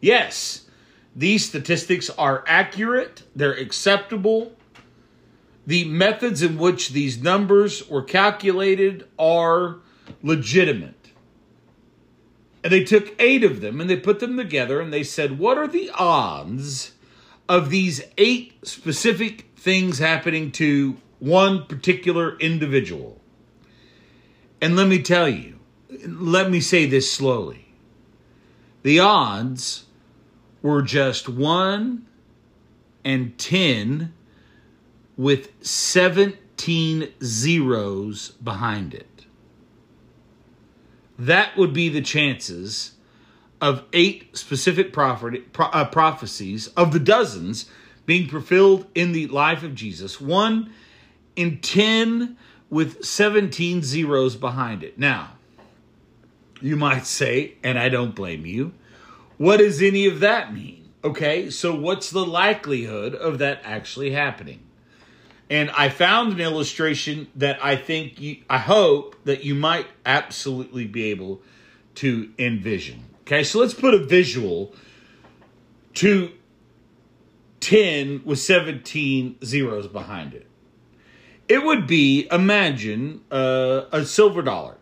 yes, 0.00 0.70
these 1.14 1.46
statistics 1.46 2.08
are 2.08 2.42
accurate, 2.46 3.24
they're 3.36 3.52
acceptable. 3.52 4.56
The 5.66 5.84
methods 5.84 6.40
in 6.40 6.56
which 6.56 6.92
these 6.94 7.22
numbers 7.22 7.90
were 7.90 8.04
calculated 8.04 9.06
are 9.18 9.80
legitimate. 10.22 10.99
And 12.62 12.72
they 12.72 12.84
took 12.84 13.14
eight 13.18 13.42
of 13.42 13.60
them 13.60 13.80
and 13.80 13.88
they 13.88 13.96
put 13.96 14.20
them 14.20 14.36
together 14.36 14.80
and 14.80 14.92
they 14.92 15.02
said, 15.02 15.38
What 15.38 15.56
are 15.56 15.68
the 15.68 15.90
odds 15.94 16.92
of 17.48 17.70
these 17.70 18.02
eight 18.18 18.66
specific 18.66 19.50
things 19.56 19.98
happening 19.98 20.52
to 20.52 20.96
one 21.18 21.66
particular 21.66 22.38
individual? 22.38 23.20
And 24.60 24.76
let 24.76 24.88
me 24.88 25.02
tell 25.02 25.28
you, 25.28 25.58
let 26.06 26.50
me 26.50 26.60
say 26.60 26.86
this 26.86 27.10
slowly. 27.10 27.74
The 28.82 29.00
odds 29.00 29.86
were 30.62 30.82
just 30.82 31.28
one 31.28 32.06
and 33.04 33.36
10 33.38 34.12
with 35.16 35.50
17 35.64 37.08
zeros 37.22 38.30
behind 38.30 38.94
it 38.94 39.09
that 41.20 41.56
would 41.56 41.72
be 41.72 41.88
the 41.88 42.00
chances 42.00 42.92
of 43.60 43.84
eight 43.92 44.36
specific 44.36 44.92
prophet, 44.92 45.44
uh, 45.58 45.84
prophecies 45.84 46.68
of 46.68 46.92
the 46.92 46.98
dozens 46.98 47.66
being 48.06 48.26
fulfilled 48.26 48.86
in 48.94 49.12
the 49.12 49.26
life 49.26 49.62
of 49.62 49.74
Jesus. 49.74 50.18
One 50.18 50.72
in 51.36 51.60
10 51.60 52.36
with 52.70 53.04
17 53.04 53.82
zeros 53.82 54.36
behind 54.36 54.82
it. 54.82 54.98
Now, 54.98 55.32
you 56.62 56.76
might 56.76 57.06
say, 57.06 57.54
and 57.62 57.78
I 57.78 57.90
don't 57.90 58.14
blame 58.14 58.46
you, 58.46 58.72
what 59.36 59.58
does 59.58 59.82
any 59.82 60.06
of 60.06 60.20
that 60.20 60.54
mean? 60.54 60.88
Okay, 61.04 61.50
so 61.50 61.74
what's 61.74 62.10
the 62.10 62.24
likelihood 62.24 63.14
of 63.14 63.38
that 63.38 63.60
actually 63.64 64.12
happening? 64.12 64.60
And 65.50 65.68
I 65.72 65.88
found 65.88 66.32
an 66.32 66.40
illustration 66.40 67.26
that 67.34 67.62
I 67.62 67.74
think 67.74 68.20
you, 68.20 68.36
I 68.48 68.58
hope 68.58 69.16
that 69.24 69.44
you 69.44 69.56
might 69.56 69.88
absolutely 70.06 70.86
be 70.86 71.10
able 71.10 71.42
to 71.96 72.30
envision. 72.38 73.04
Okay, 73.22 73.42
so 73.42 73.58
let's 73.58 73.74
put 73.74 73.92
a 73.92 73.98
visual 73.98 74.72
to 75.94 76.30
10 77.58 78.22
with 78.24 78.38
17 78.38 79.38
zeros 79.44 79.88
behind 79.88 80.34
it. 80.34 80.46
It 81.48 81.64
would 81.64 81.88
be 81.88 82.28
imagine 82.30 83.22
uh, 83.32 83.82
a 83.90 84.04
silver 84.04 84.42
dollar. 84.42 84.76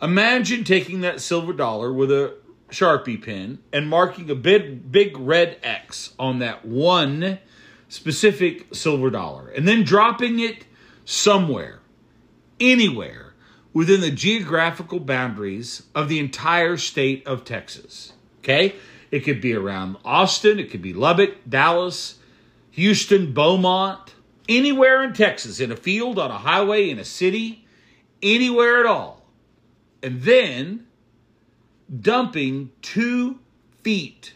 Imagine 0.00 0.64
taking 0.64 1.02
that 1.02 1.20
silver 1.20 1.52
dollar 1.52 1.92
with 1.92 2.10
a 2.10 2.34
Sharpie 2.70 3.22
pen 3.22 3.58
and 3.72 3.88
marking 3.88 4.30
a 4.30 4.34
big, 4.34 4.90
big 4.90 5.18
red 5.18 5.58
X 5.62 6.14
on 6.18 6.38
that 6.38 6.64
one 6.64 7.40
specific 7.88 8.74
silver 8.74 9.10
dollar 9.10 9.48
and 9.48 9.66
then 9.66 9.82
dropping 9.82 10.40
it 10.40 10.66
somewhere, 11.04 11.80
anywhere 12.60 13.34
within 13.72 14.00
the 14.00 14.10
geographical 14.10 15.00
boundaries 15.00 15.84
of 15.94 16.08
the 16.08 16.18
entire 16.18 16.76
state 16.76 17.26
of 17.26 17.44
Texas. 17.44 18.12
Okay? 18.40 18.74
It 19.10 19.20
could 19.20 19.40
be 19.40 19.54
around 19.54 19.96
Austin, 20.04 20.58
it 20.58 20.70
could 20.70 20.82
be 20.82 20.92
Lubbock, 20.92 21.36
Dallas, 21.48 22.18
Houston, 22.72 23.32
Beaumont, 23.32 24.14
anywhere 24.48 25.02
in 25.02 25.12
Texas, 25.12 25.60
in 25.60 25.72
a 25.72 25.76
field, 25.76 26.18
on 26.18 26.30
a 26.30 26.38
highway, 26.38 26.90
in 26.90 26.98
a 26.98 27.04
city, 27.04 27.66
anywhere 28.22 28.80
at 28.80 28.86
all, 28.86 29.26
and 30.02 30.22
then 30.22 30.86
dumping 32.00 32.70
two 32.82 33.38
feet 33.82 34.34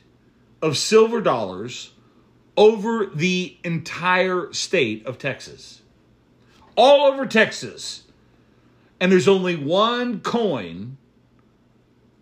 of 0.63 0.79
silver 0.79 1.21
dollars 1.21 1.93
over 2.57 3.07
the 3.07 3.57
entire 3.65 4.53
state 4.53 5.07
of 5.07 5.19
Texas. 5.19 5.83
All 6.77 7.13
over 7.13 7.27
Texas. 7.27 8.05
And 9.01 9.11
there's 9.11 9.29
only 9.29 9.57
one 9.57 10.21
coin 10.21 10.97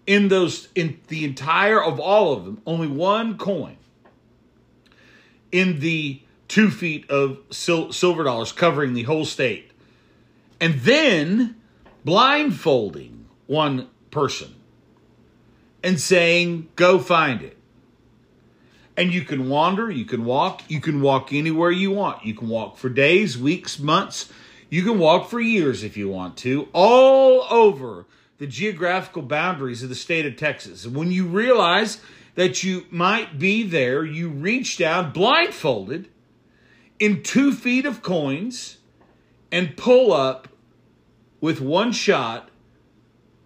in 0.07 0.29
those 0.29 0.69
in 0.75 0.99
the 1.09 1.25
entire 1.25 1.83
of 1.83 2.01
all 2.01 2.33
of 2.33 2.45
them, 2.45 2.61
only 2.66 2.88
one 2.88 3.37
coin 3.37 3.77
in 5.53 5.81
the 5.81 6.21
two 6.49 6.71
feet 6.71 7.09
of 7.11 7.38
sil- 7.53 7.93
silver 7.93 8.25
dollars 8.25 8.53
covering 8.53 8.95
the 8.95 9.05
whole 9.05 9.25
state. 9.25 9.71
And 10.61 10.81
then 10.81 11.57
blindfolding 12.05 13.27
one 13.47 13.88
person 14.11 14.55
and 15.83 16.01
saying, 16.01 16.69
Go 16.77 16.99
find 16.99 17.43
it. 17.43 17.57
And 18.96 19.14
you 19.14 19.22
can 19.22 19.48
wander, 19.48 19.90
you 19.90 20.05
can 20.05 20.24
walk, 20.24 20.62
you 20.68 20.81
can 20.81 21.00
walk 21.00 21.33
anywhere 21.33 21.70
you 21.70 21.90
want. 21.90 22.24
You 22.24 22.35
can 22.35 22.48
walk 22.48 22.76
for 22.76 22.88
days, 22.88 23.38
weeks, 23.38 23.79
months. 23.79 24.31
You 24.68 24.83
can 24.83 24.98
walk 24.98 25.29
for 25.29 25.40
years 25.40 25.83
if 25.83 25.96
you 25.96 26.09
want 26.09 26.37
to, 26.38 26.68
all 26.72 27.46
over 27.50 28.07
the 28.38 28.46
geographical 28.46 29.22
boundaries 29.22 29.83
of 29.83 29.88
the 29.88 29.94
state 29.94 30.26
of 30.26 30.37
Texas. 30.37 30.85
And 30.85 30.94
when 30.94 31.11
you 31.11 31.26
realize 31.26 32.00
that 32.37 32.62
you 32.62 32.87
might 32.90 33.38
be 33.38 33.62
there, 33.62 34.05
you 34.05 34.29
reach 34.29 34.79
down 34.79 35.12
blindfolded 35.12 36.09
in 36.98 37.22
two 37.22 37.53
feet 37.53 37.85
of 37.85 38.03
coins 38.03 38.79
and 39.50 39.76
pull 39.76 40.12
up 40.12 40.48
with 41.40 41.61
one 41.61 41.92
shot 41.92 42.50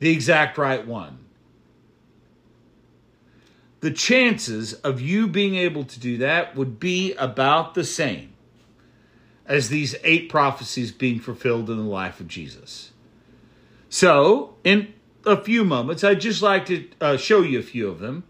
the 0.01 0.11
exact 0.11 0.59
right 0.59 0.87
one 0.87 1.24
the 3.85 3.91
chances 3.91 4.73
of 4.73 4.99
you 4.99 5.29
being 5.29 5.57
able 5.57 5.85
to 5.85 6.01
do 6.01 6.17
that 6.17 6.57
would 6.57 6.81
be 6.81 7.13
about 7.17 7.75
the 7.75 7.85
same 7.85 8.33
as 9.45 9.69
these 9.69 9.95
eight 10.03 10.31
prophecies 10.31 10.91
being 10.91 11.21
fulfilled 11.21 11.69
in 11.69 11.77
the 11.77 11.83
life 11.83 12.19
of 12.19 12.27
Jesus. 12.27 12.93
So, 13.91 14.55
in 14.65 14.95
a 15.27 15.37
few 15.37 15.67
moments, 15.67 16.03
I'd 16.03 16.23
just 16.23 16.41
like 16.41 16.65
to 16.65 16.89
uh, 16.99 17.17
show 17.19 17.43
you 17.43 17.59
a 17.59 17.63
few 17.63 17.87
of 17.87 17.99
them. 17.99 18.25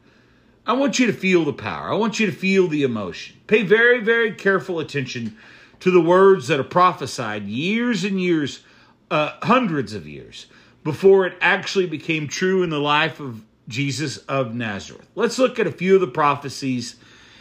I 0.66 0.72
want 0.72 0.98
you 0.98 1.06
to 1.06 1.12
feel 1.12 1.44
the 1.44 1.52
power. 1.52 1.88
I 1.88 1.94
want 1.94 2.18
you 2.18 2.26
to 2.26 2.32
feel 2.32 2.66
the 2.66 2.82
emotion. 2.82 3.36
Pay 3.46 3.62
very, 3.62 4.00
very 4.00 4.32
careful 4.32 4.80
attention 4.80 5.36
to 5.78 5.92
the 5.92 6.00
words 6.00 6.48
that 6.48 6.58
are 6.58 6.64
prophesied 6.64 7.46
years 7.46 8.02
and 8.02 8.20
years, 8.20 8.64
uh, 9.08 9.34
hundreds 9.44 9.94
of 9.94 10.08
years, 10.08 10.46
before 10.82 11.28
it 11.28 11.38
actually 11.40 11.86
became 11.86 12.26
true 12.26 12.64
in 12.64 12.70
the 12.70 12.80
life 12.80 13.20
of 13.20 13.44
Jesus 13.68 14.18
of 14.18 14.54
Nazareth. 14.54 15.08
Let's 15.14 15.38
look 15.38 15.58
at 15.58 15.66
a 15.66 15.72
few 15.72 15.94
of 15.94 16.00
the 16.00 16.06
prophecies 16.06 16.96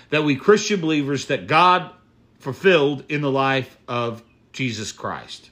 that 0.10 0.24
we 0.24 0.36
Christian 0.36 0.80
believers 0.80 1.26
that 1.28 1.48
God 1.48 1.92
fulfilled 2.40 3.04
in 3.10 3.22
the 3.22 3.32
life 3.32 3.78
of 3.88 4.24
Jesus 4.52 4.92
Christ. 4.92 5.50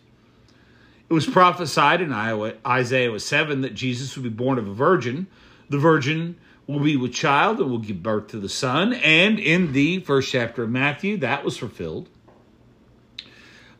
It 1.10 1.14
was 1.14 1.26
prophesied 1.28 2.02
in 2.02 2.14
Isaiah 2.14 3.20
7 3.20 3.62
that 3.62 3.74
Jesus 3.74 4.16
would 4.16 4.24
be 4.24 4.30
born 4.30 4.58
of 4.58 4.68
a 4.68 4.74
virgin. 4.74 5.28
The 5.70 5.78
virgin 5.78 6.38
will 6.68 6.80
be 6.80 6.96
with 6.96 7.14
child 7.14 7.60
and 7.60 7.70
will 7.70 7.80
give 7.80 8.02
birth 8.02 8.28
to 8.28 8.40
the 8.40 8.48
son. 8.48 8.94
And 8.94 9.40
in 9.40 9.74
the 9.74 10.00
first 10.02 10.32
chapter 10.32 10.64
of 10.64 10.70
Matthew, 10.70 11.18
that 11.18 11.44
was 11.44 11.58
fulfilled. 11.58 12.08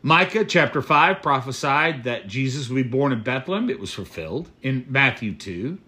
Micah 0.02 0.44
chapter 0.44 0.82
5 0.82 1.22
prophesied 1.22 2.04
that 2.04 2.26
Jesus 2.26 2.68
would 2.68 2.82
be 2.82 2.82
born 2.82 3.12
in 3.12 3.22
Bethlehem. 3.22 3.70
It 3.70 3.78
was 3.78 3.94
fulfilled 3.94 4.50
in 4.60 4.84
Matthew 4.88 5.34
2 5.34 5.78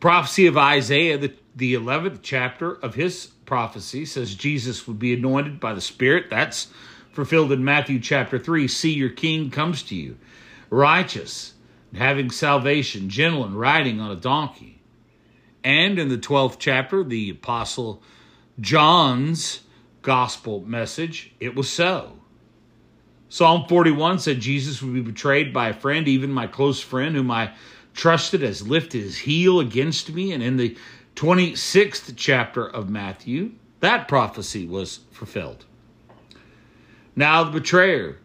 prophecy 0.00 0.46
of 0.46 0.56
Isaiah, 0.56 1.18
the, 1.18 1.34
the 1.54 1.74
11th 1.74 2.20
chapter 2.22 2.72
of 2.72 2.94
his 2.94 3.26
prophecy, 3.44 4.04
says 4.06 4.34
Jesus 4.34 4.88
would 4.88 4.98
be 4.98 5.14
anointed 5.14 5.60
by 5.60 5.74
the 5.74 5.80
Spirit. 5.80 6.30
That's 6.30 6.68
fulfilled 7.12 7.52
in 7.52 7.64
Matthew 7.64 8.00
chapter 8.00 8.38
3. 8.38 8.66
See, 8.66 8.92
your 8.92 9.10
king 9.10 9.50
comes 9.50 9.82
to 9.84 9.94
you, 9.94 10.16
righteous, 10.70 11.54
having 11.94 12.30
salvation, 12.30 13.08
gentle, 13.08 13.44
and 13.44 13.58
riding 13.58 14.00
on 14.00 14.10
a 14.10 14.16
donkey. 14.16 14.80
And 15.62 15.98
in 15.98 16.08
the 16.08 16.16
12th 16.18 16.56
chapter, 16.58 17.04
the 17.04 17.30
apostle 17.30 18.02
John's 18.58 19.60
gospel 20.02 20.60
message, 20.60 21.34
it 21.40 21.54
was 21.54 21.68
so. 21.68 22.16
Psalm 23.28 23.66
41 23.68 24.18
said 24.18 24.40
Jesus 24.40 24.82
would 24.82 24.94
be 24.94 25.02
betrayed 25.02 25.52
by 25.52 25.68
a 25.68 25.74
friend, 25.74 26.08
even 26.08 26.32
my 26.32 26.46
close 26.46 26.80
friend, 26.80 27.14
whom 27.14 27.30
I 27.30 27.52
trusted 27.94 28.42
has 28.42 28.66
lifted 28.66 29.02
his 29.02 29.18
heel 29.18 29.60
against 29.60 30.12
me. 30.12 30.32
And 30.32 30.42
in 30.42 30.56
the 30.56 30.76
26th 31.16 32.12
chapter 32.16 32.66
of 32.66 32.88
Matthew, 32.88 33.52
that 33.80 34.08
prophecy 34.08 34.66
was 34.66 35.00
fulfilled. 35.10 35.64
Now 37.16 37.44
the 37.44 37.50
betrayer 37.50 38.18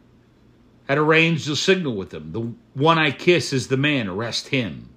had 0.88 0.98
arranged 0.98 1.50
a 1.50 1.56
signal 1.56 1.96
with 1.96 2.14
him. 2.14 2.32
The 2.32 2.54
one 2.80 2.98
I 2.98 3.12
kiss 3.12 3.52
is 3.52 3.68
the 3.68 3.78
man, 3.78 4.08
arrest 4.08 4.50
him. 4.50 4.90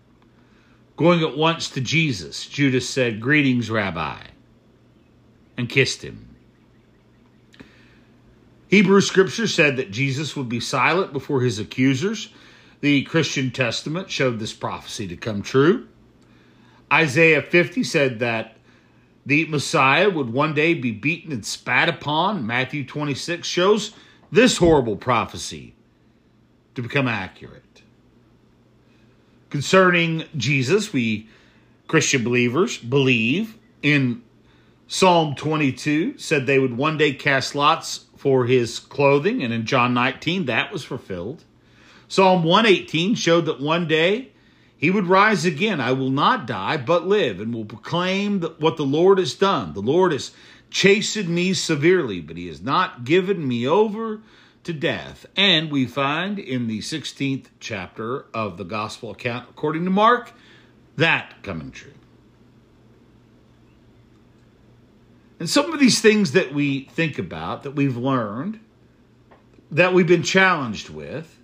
Going 0.97 1.23
at 1.23 1.37
once 1.37 1.71
to 1.71 1.81
Jesus, 1.81 2.47
Judas 2.47 2.89
said, 2.89 3.21
Greetings, 3.21 3.71
Rabbi, 3.71 4.19
and 5.57 5.69
kissed 5.69 6.03
him. 6.03 6.37
Hebrew 8.69 9.01
scripture 9.01 9.47
said 9.47 9.77
that 9.77 9.91
Jesus 9.91 10.37
would 10.37 10.49
be 10.49 10.61
silent 10.61 11.13
before 11.13 11.41
his 11.41 11.59
accusers 11.59 12.29
the 12.81 13.03
Christian 13.03 13.51
Testament 13.51 14.11
showed 14.11 14.39
this 14.39 14.53
prophecy 14.53 15.07
to 15.09 15.17
come 15.17 15.43
true. 15.43 15.89
Isaiah 16.93 17.43
50 17.43 17.83
said 17.85 18.19
that 18.21 18.57
the 19.27 19.45
Messiah 19.47 20.09
would 20.09 20.33
one 20.33 20.55
day 20.55 20.75
be 20.75 20.91
beaten 20.91 21.33
and 21.33 21.45
spat 21.45 21.89
upon. 21.89 22.47
Matthew 22.47 22.85
26 22.85 23.47
shows 23.47 23.93
this 24.31 24.57
horrible 24.57 24.97
prophecy 24.97 25.75
to 26.75 26.83
become 26.83 27.09
accurate. 27.09 27.83
Concerning 29.51 30.25
Jesus, 30.37 30.93
we 30.93 31.29
Christian 31.89 32.23
believers 32.23 32.77
believe 32.79 33.59
in 33.83 34.23
Psalm 34.87 35.35
22 35.35 36.19
said 36.19 36.47
they 36.47 36.59
would 36.59 36.77
one 36.77 36.97
day 36.97 37.13
cast 37.13 37.55
lots 37.55 38.07
for 38.17 38.47
his 38.47 38.79
clothing, 38.79 39.43
and 39.43 39.53
in 39.53 39.67
John 39.67 39.95
19 39.95 40.47
that 40.47 40.73
was 40.73 40.85
fulfilled. 40.85 41.45
Psalm 42.09 42.43
118 42.43 43.15
showed 43.15 43.47
that 43.47 43.61
one 43.61 43.87
day 43.87 44.31
he 44.77 44.91
would 44.91 45.07
rise 45.07 45.45
again. 45.45 45.81
I 45.81 45.93
will 45.93 46.11
not 46.11 46.47
die, 46.47 46.77
but 46.79 47.07
live, 47.07 47.41
and 47.41 47.55
will 47.55 47.65
proclaim 47.65 48.41
what 48.59 48.77
the 48.77 48.85
Lord 48.85 49.19
has 49.19 49.35
done. 49.35 49.75
The 49.75 49.81
Lord 49.81 50.13
has 50.13 50.33
chastened 50.71 51.29
me 51.29 51.53
severely, 51.53 52.21
but 52.21 52.37
he 52.37 52.47
has 52.49 52.63
not 52.63 53.05
given 53.05 53.47
me 53.47 53.67
over 53.67 54.21
to 54.65 54.73
death. 54.73 55.27
And 55.37 55.71
we 55.71 55.87
find 55.87 56.39
in 56.39 56.67
the 56.67 56.81
16th 56.81 57.47
chapter 57.61 58.27
of 58.33 58.57
the 58.57 58.65
gospel 58.65 59.11
account, 59.11 59.49
according 59.51 59.85
to 59.85 59.91
Mark, 59.91 60.33
that 60.97 61.43
coming 61.43 61.71
true. 61.71 61.93
And 65.41 65.49
some 65.49 65.73
of 65.73 65.79
these 65.79 66.01
things 66.01 66.33
that 66.33 66.53
we 66.53 66.85
think 66.93 67.19
about, 67.19 67.63
that 67.63 67.73
we've 67.73 67.97
learned, 67.97 68.61
that 69.71 69.93
we've 69.93 70.07
been 70.07 70.23
challenged 70.23 70.89
with, 70.89 71.38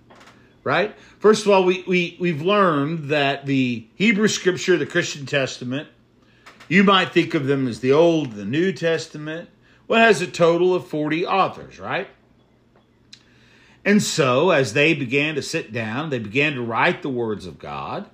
right? 0.65 0.97
First 1.19 1.45
of 1.45 1.51
all, 1.51 1.63
we, 1.63 1.83
we, 1.87 2.17
we've 2.19 2.41
learned 2.41 3.09
that 3.09 3.45
the 3.45 3.87
Hebrew 3.95 4.27
scripture, 4.27 4.75
the 4.75 4.85
Christian 4.85 5.25
Testament, 5.25 5.87
you 6.67 6.83
might 6.83 7.13
think 7.13 7.35
of 7.35 7.45
them 7.45 7.67
as 7.67 7.79
the 7.79 7.93
Old, 7.93 8.33
the 8.33 8.43
New 8.43 8.73
Testament. 8.73 9.47
Well, 9.87 10.01
has 10.01 10.21
a 10.21 10.27
total 10.27 10.73
of 10.73 10.87
40 10.87 11.25
authors, 11.25 11.79
right? 11.79 12.07
And 13.85 14.01
so, 14.01 14.49
as 14.49 14.73
they 14.73 14.95
began 14.95 15.35
to 15.35 15.43
sit 15.43 15.71
down, 15.71 16.09
they 16.09 16.17
began 16.17 16.55
to 16.55 16.61
write 16.63 17.03
the 17.03 17.09
words 17.09 17.45
of 17.45 17.59
God. 17.59 18.09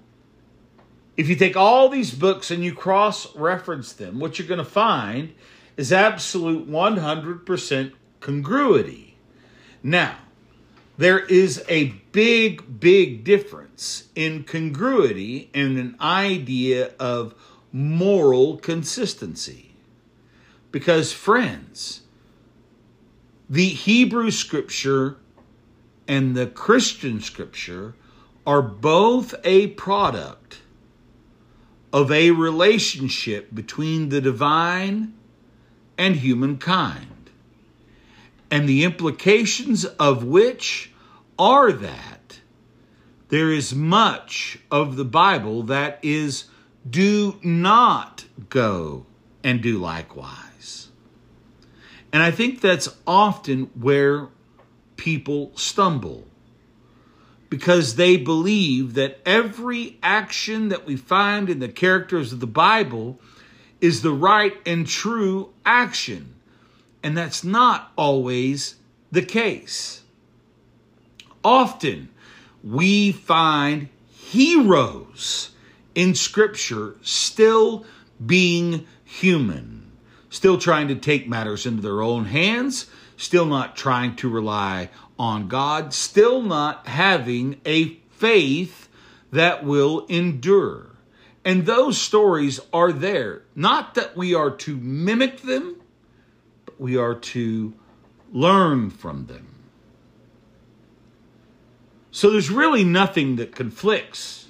If 1.15 1.29
you 1.29 1.37
take 1.37 1.55
all 1.55 1.87
these 1.87 2.13
books 2.13 2.51
and 2.51 2.61
you 2.61 2.73
cross 2.73 3.33
reference 3.37 3.93
them, 3.93 4.19
what 4.19 4.37
you're 4.37 4.47
going 4.47 4.57
to 4.57 4.65
find 4.65 5.33
is 5.77 5.93
absolute 5.93 6.69
100% 6.69 7.93
congruity. 8.19 9.15
Now, 9.81 10.17
there 10.97 11.19
is 11.19 11.63
a 11.67 11.89
big, 12.11 12.79
big 12.79 13.23
difference 13.23 14.09
in 14.15 14.43
congruity 14.43 15.49
and 15.53 15.77
an 15.77 15.95
idea 15.99 16.91
of 16.99 17.33
moral 17.71 18.57
consistency. 18.57 19.75
Because, 20.71 21.11
friends, 21.11 22.01
the 23.49 23.67
Hebrew 23.67 24.31
scripture 24.31 25.17
and 26.07 26.35
the 26.35 26.47
Christian 26.47 27.21
scripture 27.21 27.95
are 28.45 28.61
both 28.61 29.35
a 29.43 29.67
product 29.67 30.61
of 31.93 32.11
a 32.11 32.31
relationship 32.31 33.53
between 33.53 34.09
the 34.09 34.21
divine 34.21 35.13
and 35.97 36.15
humankind, 36.15 37.20
and 38.51 38.67
the 38.67 38.83
implications 38.83 39.85
of 39.85 40.25
which 40.25 40.91
are 41.39 41.71
that 41.71 42.41
there 43.29 43.51
is 43.51 43.73
much 43.73 44.59
of 44.69 44.97
the 44.97 45.05
Bible 45.05 45.63
that 45.63 45.97
is 46.03 46.43
do 46.87 47.39
not 47.41 48.25
go 48.49 49.05
and 49.41 49.61
do 49.61 49.77
likewise. 49.77 50.89
And 52.11 52.21
I 52.21 52.31
think 52.31 52.59
that's 52.59 52.95
often 53.07 53.71
where 53.73 54.27
people 54.97 55.53
stumble 55.55 56.27
because 57.49 57.95
they 57.95 58.17
believe 58.17 58.95
that 58.95 59.19
every 59.25 59.97
action 60.03 60.69
that 60.69 60.85
we 60.85 60.97
find 60.97 61.49
in 61.49 61.59
the 61.59 61.69
characters 61.69 62.33
of 62.33 62.41
the 62.41 62.47
Bible 62.47 63.19
is 63.79 64.01
the 64.01 64.11
right 64.11 64.53
and 64.65 64.85
true 64.85 65.53
action. 65.65 66.35
And 67.03 67.17
that's 67.17 67.43
not 67.43 67.91
always 67.97 68.75
the 69.11 69.21
case. 69.21 70.03
Often 71.43 72.09
we 72.63 73.11
find 73.11 73.89
heroes 74.09 75.51
in 75.95 76.15
Scripture 76.15 76.95
still 77.01 77.85
being 78.23 78.85
human, 79.03 79.91
still 80.29 80.57
trying 80.57 80.87
to 80.87 80.95
take 80.95 81.27
matters 81.27 81.65
into 81.65 81.81
their 81.81 82.01
own 82.01 82.25
hands, 82.25 82.87
still 83.17 83.45
not 83.45 83.75
trying 83.75 84.15
to 84.17 84.29
rely 84.29 84.89
on 85.17 85.47
God, 85.47 85.93
still 85.93 86.41
not 86.41 86.87
having 86.87 87.59
a 87.65 87.97
faith 88.11 88.87
that 89.31 89.63
will 89.63 90.05
endure. 90.07 90.87
And 91.43 91.65
those 91.65 91.99
stories 91.99 92.59
are 92.71 92.91
there. 92.91 93.41
Not 93.55 93.95
that 93.95 94.15
we 94.15 94.35
are 94.35 94.51
to 94.51 94.77
mimic 94.77 95.41
them, 95.41 95.80
we 96.81 96.97
are 96.97 97.13
to 97.13 97.71
learn 98.33 98.89
from 98.89 99.27
them. 99.27 99.47
So 102.09 102.31
there's 102.31 102.49
really 102.49 102.83
nothing 102.83 103.35
that 103.35 103.55
conflicts. 103.55 104.47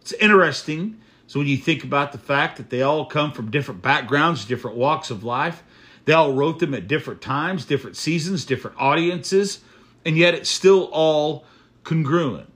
It's 0.00 0.12
interesting. 0.12 1.00
So 1.26 1.40
when 1.40 1.48
you 1.48 1.56
think 1.56 1.82
about 1.82 2.12
the 2.12 2.18
fact 2.18 2.56
that 2.58 2.70
they 2.70 2.82
all 2.82 3.04
come 3.04 3.32
from 3.32 3.50
different 3.50 3.82
backgrounds, 3.82 4.44
different 4.44 4.76
walks 4.76 5.10
of 5.10 5.24
life, 5.24 5.64
they 6.04 6.12
all 6.12 6.32
wrote 6.32 6.60
them 6.60 6.72
at 6.72 6.86
different 6.86 7.20
times, 7.20 7.64
different 7.64 7.96
seasons, 7.96 8.44
different 8.44 8.76
audiences, 8.78 9.58
and 10.04 10.16
yet 10.16 10.34
it's 10.34 10.48
still 10.48 10.84
all 10.92 11.44
congruent. 11.82 12.46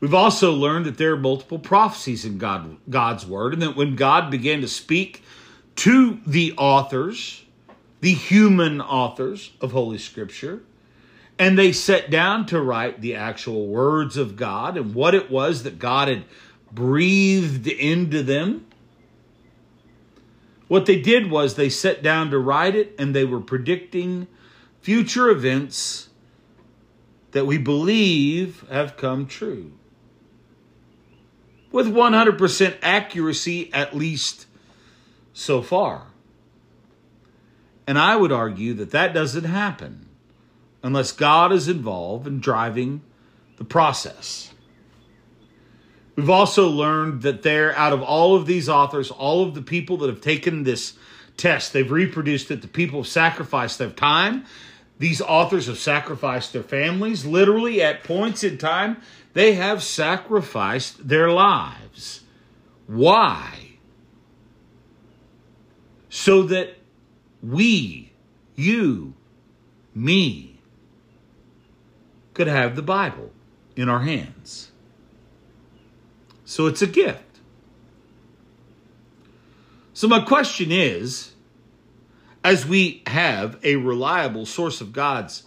We've 0.00 0.12
also 0.12 0.52
learned 0.52 0.84
that 0.84 0.98
there 0.98 1.14
are 1.14 1.18
multiple 1.18 1.58
prophecies 1.58 2.26
in 2.26 2.36
God, 2.36 2.76
God's 2.90 3.24
word, 3.24 3.54
and 3.54 3.62
that 3.62 3.76
when 3.76 3.96
God 3.96 4.30
began 4.30 4.60
to 4.60 4.68
speak 4.68 5.22
to 5.76 6.20
the 6.26 6.52
authors, 6.56 7.44
the 8.00 8.14
human 8.14 8.80
authors 8.80 9.52
of 9.60 9.72
Holy 9.72 9.98
Scripture, 9.98 10.62
and 11.38 11.58
they 11.58 11.72
sat 11.72 12.10
down 12.10 12.46
to 12.46 12.60
write 12.60 13.00
the 13.00 13.14
actual 13.14 13.66
words 13.66 14.16
of 14.16 14.36
God 14.36 14.76
and 14.76 14.94
what 14.94 15.14
it 15.14 15.30
was 15.30 15.64
that 15.64 15.78
God 15.78 16.08
had 16.08 16.24
breathed 16.70 17.66
into 17.66 18.22
them. 18.22 18.66
What 20.68 20.86
they 20.86 21.00
did 21.00 21.30
was 21.30 21.54
they 21.54 21.68
sat 21.68 22.02
down 22.02 22.30
to 22.30 22.38
write 22.38 22.74
it 22.74 22.94
and 22.98 23.14
they 23.14 23.24
were 23.24 23.40
predicting 23.40 24.28
future 24.80 25.28
events 25.28 26.08
that 27.32 27.46
we 27.46 27.58
believe 27.58 28.64
have 28.70 28.96
come 28.96 29.26
true. 29.26 29.72
With 31.72 31.88
100% 31.88 32.76
accuracy, 32.80 33.72
at 33.72 33.96
least 33.96 34.46
so 35.34 35.60
far. 35.60 36.06
And 37.86 37.98
I 37.98 38.16
would 38.16 38.32
argue 38.32 38.72
that 38.74 38.92
that 38.92 39.12
doesn't 39.12 39.44
happen 39.44 40.08
unless 40.82 41.12
God 41.12 41.52
is 41.52 41.68
involved 41.68 42.26
in 42.26 42.40
driving 42.40 43.02
the 43.58 43.64
process. 43.64 44.52
We've 46.16 46.30
also 46.30 46.68
learned 46.68 47.22
that 47.22 47.42
there, 47.42 47.76
out 47.76 47.92
of 47.92 48.02
all 48.02 48.36
of 48.36 48.46
these 48.46 48.68
authors, 48.68 49.10
all 49.10 49.42
of 49.42 49.54
the 49.54 49.62
people 49.62 49.96
that 49.98 50.08
have 50.08 50.20
taken 50.20 50.62
this 50.62 50.96
test, 51.36 51.72
they've 51.72 51.90
reproduced 51.90 52.50
it. 52.50 52.62
The 52.62 52.68
people 52.68 53.00
have 53.00 53.08
sacrificed 53.08 53.78
their 53.78 53.90
time. 53.90 54.44
These 54.98 55.20
authors 55.20 55.66
have 55.66 55.78
sacrificed 55.78 56.52
their 56.52 56.62
families. 56.62 57.26
Literally, 57.26 57.82
at 57.82 58.04
points 58.04 58.44
in 58.44 58.58
time, 58.58 58.98
they 59.32 59.54
have 59.54 59.82
sacrificed 59.82 61.08
their 61.08 61.30
lives. 61.30 62.20
Why? 62.86 63.63
So 66.16 66.44
that 66.44 66.76
we, 67.42 68.12
you, 68.54 69.14
me, 69.96 70.60
could 72.34 72.46
have 72.46 72.76
the 72.76 72.82
Bible 72.82 73.32
in 73.74 73.88
our 73.88 73.98
hands. 73.98 74.70
So 76.44 76.68
it's 76.68 76.80
a 76.80 76.86
gift. 76.86 77.40
So, 79.92 80.06
my 80.06 80.20
question 80.20 80.70
is 80.70 81.32
as 82.44 82.64
we 82.64 83.02
have 83.08 83.58
a 83.64 83.74
reliable 83.74 84.46
source 84.46 84.80
of 84.80 84.92
God's 84.92 85.42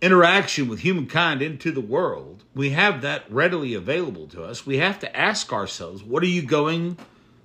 interaction 0.00 0.66
with 0.66 0.80
humankind 0.80 1.40
into 1.40 1.70
the 1.70 1.80
world, 1.80 2.42
we 2.52 2.70
have 2.70 3.00
that 3.02 3.30
readily 3.30 3.74
available 3.74 4.26
to 4.26 4.42
us. 4.42 4.66
We 4.66 4.78
have 4.78 4.98
to 4.98 5.16
ask 5.16 5.52
ourselves, 5.52 6.02
what 6.02 6.24
are 6.24 6.26
you 6.26 6.42
going 6.42 6.98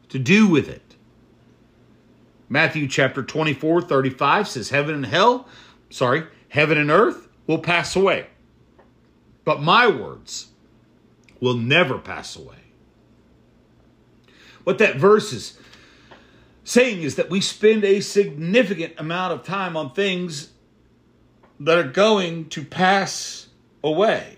to 0.10 0.18
do 0.18 0.48
with 0.48 0.68
it? 0.68 0.87
Matthew 2.50 2.88
chapter 2.88 3.24
24, 3.24 3.82
35 3.82 4.48
says, 4.48 4.70
Heaven 4.70 4.96
and 4.96 5.06
hell, 5.06 5.48
sorry, 5.90 6.26
heaven 6.50 6.78
and 6.78 6.90
earth 6.90 7.28
will 7.46 7.60
pass 7.60 7.96
away. 7.96 8.28
But 9.44 9.62
my 9.62 9.88
words 9.88 10.48
will 11.40 11.56
never 11.56 11.98
pass 11.98 12.36
away. 12.36 12.56
What 14.64 14.78
that 14.80 14.98
verse 14.98 15.32
is 15.32 15.58
saying 16.64 17.02
is 17.02 17.16
that 17.16 17.30
we 17.30 17.40
spend 17.40 17.86
a 17.86 18.02
significant 18.02 18.94
amount 18.98 19.34
of 19.34 19.44
time 19.44 19.78
on 19.78 19.94
things 19.94 20.52
that 21.60 21.78
are 21.78 21.84
going 21.84 22.50
to 22.50 22.64
pass 22.64 23.48
away. 23.84 24.38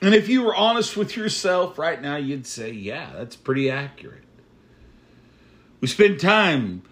And 0.00 0.14
if 0.14 0.28
you 0.28 0.42
were 0.42 0.54
honest 0.54 0.96
with 0.96 1.16
yourself 1.16 1.78
right 1.78 2.00
now, 2.00 2.16
you'd 2.16 2.46
say, 2.46 2.70
yeah, 2.70 3.10
that's 3.16 3.34
pretty 3.34 3.70
accurate. 3.70 4.25
We 5.80 5.88
spend 5.88 6.20
time 6.20 6.82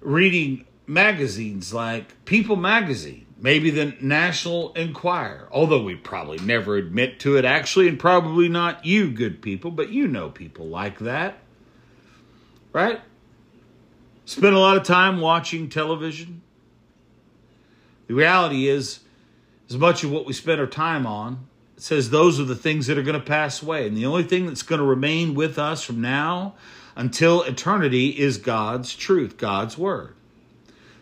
reading 0.00 0.66
magazines 0.86 1.74
like 1.74 2.24
People 2.24 2.56
Magazine 2.56 3.26
maybe 3.40 3.70
the 3.70 3.94
National 4.00 4.72
Enquirer, 4.74 5.48
although 5.50 5.82
we 5.82 5.96
probably 5.96 6.38
never 6.38 6.76
admit 6.76 7.20
to 7.20 7.36
it 7.36 7.44
actually, 7.44 7.88
and 7.88 7.98
probably 7.98 8.48
not 8.48 8.84
you, 8.84 9.10
good 9.10 9.40
people, 9.42 9.70
but 9.70 9.90
you 9.90 10.06
know 10.06 10.30
people 10.30 10.66
like 10.66 10.98
that. 11.00 11.38
Right? 12.72 13.00
Spend 14.26 14.54
a 14.54 14.58
lot 14.58 14.76
of 14.76 14.84
time 14.84 15.20
watching 15.20 15.68
television. 15.68 16.42
The 18.06 18.14
reality 18.14 18.68
is, 18.68 19.00
as 19.68 19.76
much 19.76 20.04
of 20.04 20.10
what 20.10 20.26
we 20.26 20.32
spend 20.32 20.60
our 20.60 20.66
time 20.66 21.06
on, 21.06 21.46
it 21.76 21.82
says 21.82 22.10
those 22.10 22.38
are 22.38 22.44
the 22.44 22.56
things 22.56 22.86
that 22.86 22.98
are 22.98 23.02
going 23.02 23.18
to 23.18 23.24
pass 23.24 23.62
away. 23.62 23.86
And 23.86 23.96
the 23.96 24.06
only 24.06 24.22
thing 24.22 24.46
that's 24.46 24.62
going 24.62 24.80
to 24.80 24.84
remain 24.84 25.34
with 25.34 25.58
us 25.58 25.82
from 25.82 26.00
now 26.00 26.54
until 26.96 27.42
eternity 27.42 28.08
is 28.08 28.38
God's 28.38 28.94
truth, 28.94 29.36
God's 29.36 29.78
word. 29.78 30.14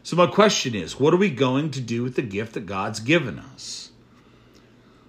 So, 0.03 0.17
my 0.17 0.27
question 0.27 0.75
is 0.75 0.99
what 0.99 1.13
are 1.13 1.19
we 1.19 1.31
going 1.31 1.71
to 1.73 1.81
do 1.81 2.03
with 2.03 2.15
the 2.15 2.23
gift 2.23 2.55
that 2.55 2.67
God's 2.67 3.01
given 3.01 3.39
us? 3.39 3.91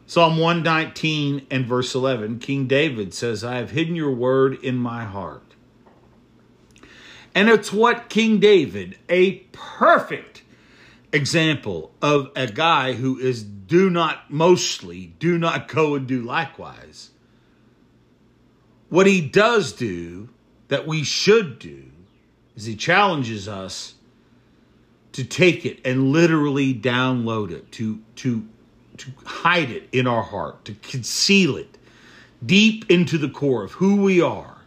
Psalm 0.07 0.37
119 0.37 1.45
and 1.51 1.65
verse 1.67 1.93
11, 1.93 2.39
King 2.39 2.65
David 2.65 3.13
says, 3.13 3.43
I 3.43 3.57
have 3.57 3.69
hidden 3.69 3.95
your 3.95 4.11
word 4.11 4.55
in 4.63 4.75
my 4.75 5.05
heart. 5.05 5.53
And 7.35 7.47
it's 7.47 7.71
what 7.71 8.09
King 8.09 8.39
David, 8.39 8.97
a 9.07 9.35
perfect 9.51 10.41
example 11.13 11.91
of 12.01 12.31
a 12.35 12.47
guy 12.47 12.93
who 12.93 13.19
is 13.19 13.43
do 13.43 13.89
not 13.89 14.31
mostly, 14.31 15.13
do 15.19 15.37
not 15.37 15.67
go 15.67 15.93
and 15.93 16.07
do 16.07 16.23
likewise. 16.23 17.11
What 18.89 19.05
he 19.05 19.21
does 19.21 19.73
do 19.73 20.29
that 20.69 20.87
we 20.87 21.03
should 21.03 21.59
do 21.59 21.83
is 22.55 22.65
he 22.65 22.75
challenges 22.75 23.47
us 23.47 23.95
to 25.11 25.23
take 25.23 25.65
it 25.65 25.79
and 25.85 26.11
literally 26.11 26.73
download 26.73 27.51
it, 27.51 27.71
to 27.73 27.99
to 28.15 28.47
to 28.97 29.11
hide 29.25 29.69
it 29.69 29.89
in 29.91 30.07
our 30.07 30.23
heart, 30.23 30.65
to 30.65 30.73
conceal 30.75 31.57
it 31.57 31.77
deep 32.45 32.89
into 32.89 33.17
the 33.17 33.29
core 33.29 33.63
of 33.63 33.73
who 33.73 34.01
we 34.01 34.21
are, 34.21 34.57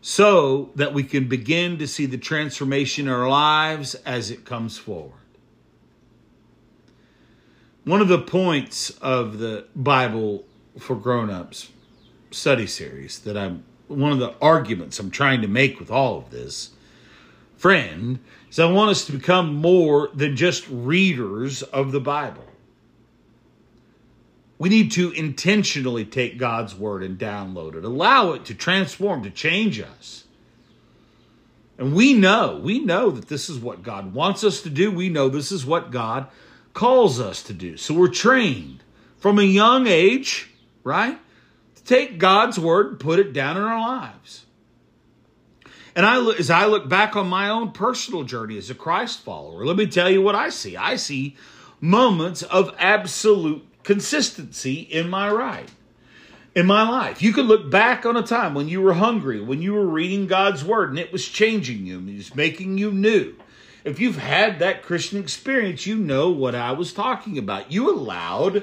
so 0.00 0.70
that 0.74 0.92
we 0.92 1.02
can 1.02 1.28
begin 1.28 1.78
to 1.78 1.86
see 1.86 2.06
the 2.06 2.18
transformation 2.18 3.06
in 3.06 3.12
our 3.12 3.28
lives 3.28 3.94
as 4.06 4.30
it 4.30 4.44
comes 4.44 4.78
forward. 4.78 5.14
One 7.84 8.00
of 8.00 8.08
the 8.08 8.20
points 8.20 8.90
of 9.00 9.38
the 9.38 9.66
Bible 9.74 10.44
for 10.78 10.94
grown-ups 10.96 11.70
study 12.30 12.66
series 12.66 13.18
that 13.20 13.36
I'm 13.36 13.64
one 13.92 14.12
of 14.12 14.18
the 14.18 14.34
arguments 14.40 14.98
I'm 14.98 15.10
trying 15.10 15.42
to 15.42 15.48
make 15.48 15.78
with 15.78 15.90
all 15.90 16.18
of 16.18 16.30
this 16.30 16.70
friend 17.56 18.18
is 18.50 18.58
I 18.58 18.70
want 18.70 18.90
us 18.90 19.04
to 19.06 19.12
become 19.12 19.54
more 19.54 20.10
than 20.14 20.36
just 20.36 20.66
readers 20.68 21.62
of 21.62 21.92
the 21.92 22.00
Bible. 22.00 22.44
We 24.58 24.68
need 24.68 24.92
to 24.92 25.10
intentionally 25.12 26.04
take 26.04 26.38
God's 26.38 26.74
word 26.74 27.02
and 27.02 27.18
download 27.18 27.74
it, 27.74 27.84
allow 27.84 28.32
it 28.32 28.44
to 28.44 28.54
transform, 28.54 29.22
to 29.24 29.30
change 29.30 29.80
us. 29.80 30.24
And 31.78 31.94
we 31.94 32.14
know, 32.14 32.60
we 32.62 32.78
know 32.78 33.10
that 33.10 33.28
this 33.28 33.48
is 33.48 33.58
what 33.58 33.82
God 33.82 34.14
wants 34.14 34.44
us 34.44 34.60
to 34.62 34.70
do. 34.70 34.90
We 34.90 35.08
know 35.08 35.28
this 35.28 35.50
is 35.50 35.66
what 35.66 35.90
God 35.90 36.28
calls 36.74 37.18
us 37.18 37.42
to 37.44 37.52
do. 37.52 37.76
So 37.76 37.94
we're 37.94 38.08
trained 38.08 38.82
from 39.18 39.38
a 39.38 39.42
young 39.42 39.86
age, 39.86 40.50
right? 40.84 41.18
To 41.76 41.84
take 41.84 42.18
God's 42.18 42.58
word 42.58 42.88
and 42.88 43.00
put 43.00 43.18
it 43.18 43.32
down 43.32 43.56
in 43.56 43.62
our 43.62 43.80
lives. 43.80 44.46
And 45.94 46.06
I, 46.06 46.24
as 46.32 46.50
I 46.50 46.66
look 46.66 46.88
back 46.88 47.16
on 47.16 47.28
my 47.28 47.50
own 47.50 47.72
personal 47.72 48.24
journey 48.24 48.56
as 48.56 48.70
a 48.70 48.74
Christ 48.74 49.20
follower, 49.20 49.64
let 49.66 49.76
me 49.76 49.86
tell 49.86 50.10
you 50.10 50.22
what 50.22 50.34
I 50.34 50.48
see. 50.48 50.76
I 50.76 50.96
see 50.96 51.36
moments 51.80 52.42
of 52.42 52.74
absolute 52.78 53.66
consistency 53.82 54.80
in 54.80 55.10
my 55.10 55.30
right, 55.30 55.68
in 56.54 56.64
my 56.66 56.88
life. 56.88 57.20
You 57.20 57.32
can 57.32 57.46
look 57.46 57.70
back 57.70 58.06
on 58.06 58.16
a 58.16 58.22
time 58.22 58.54
when 58.54 58.68
you 58.68 58.80
were 58.80 58.94
hungry, 58.94 59.40
when 59.40 59.60
you 59.60 59.74
were 59.74 59.86
reading 59.86 60.26
God's 60.26 60.64
word, 60.64 60.90
and 60.90 60.98
it 60.98 61.12
was 61.12 61.28
changing 61.28 61.84
you, 61.84 61.98
and 61.98 62.08
it 62.08 62.16
was 62.16 62.34
making 62.34 62.78
you 62.78 62.90
new. 62.90 63.34
If 63.84 63.98
you've 63.98 64.18
had 64.18 64.60
that 64.60 64.82
Christian 64.82 65.18
experience, 65.18 65.86
you 65.86 65.96
know 65.96 66.30
what 66.30 66.54
I 66.54 66.72
was 66.72 66.92
talking 66.92 67.36
about. 67.36 67.72
You 67.72 67.90
allowed 67.90 68.62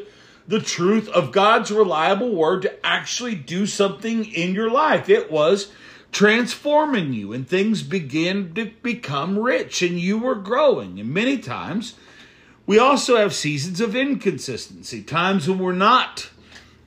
the 0.50 0.60
truth 0.60 1.08
of 1.10 1.32
God's 1.32 1.70
reliable 1.70 2.34
word 2.34 2.64
to 2.64 2.86
actually 2.86 3.36
do 3.36 3.68
something 3.68 4.26
in 4.26 4.56
your 4.56 4.72
life. 4.72 5.08
It 5.08 5.32
was 5.32 5.72
transforming 6.12 7.14
you 7.14 7.34
and 7.34 7.48
things 7.48 7.84
begin 7.84 8.56
to 8.56 8.72
become 8.82 9.38
rich 9.38 9.84
and 9.84 10.00
you 10.00 10.18
were 10.18 10.34
growing. 10.34 11.00
And 11.00 11.14
many 11.14 11.38
times 11.38 11.94
we 12.66 12.80
also 12.80 13.18
have 13.18 13.36
seasons 13.36 13.80
of 13.80 13.96
inconsistency, 13.96 15.04
times 15.04 15.48
when 15.48 15.60
we're 15.60 15.72
not 15.72 16.32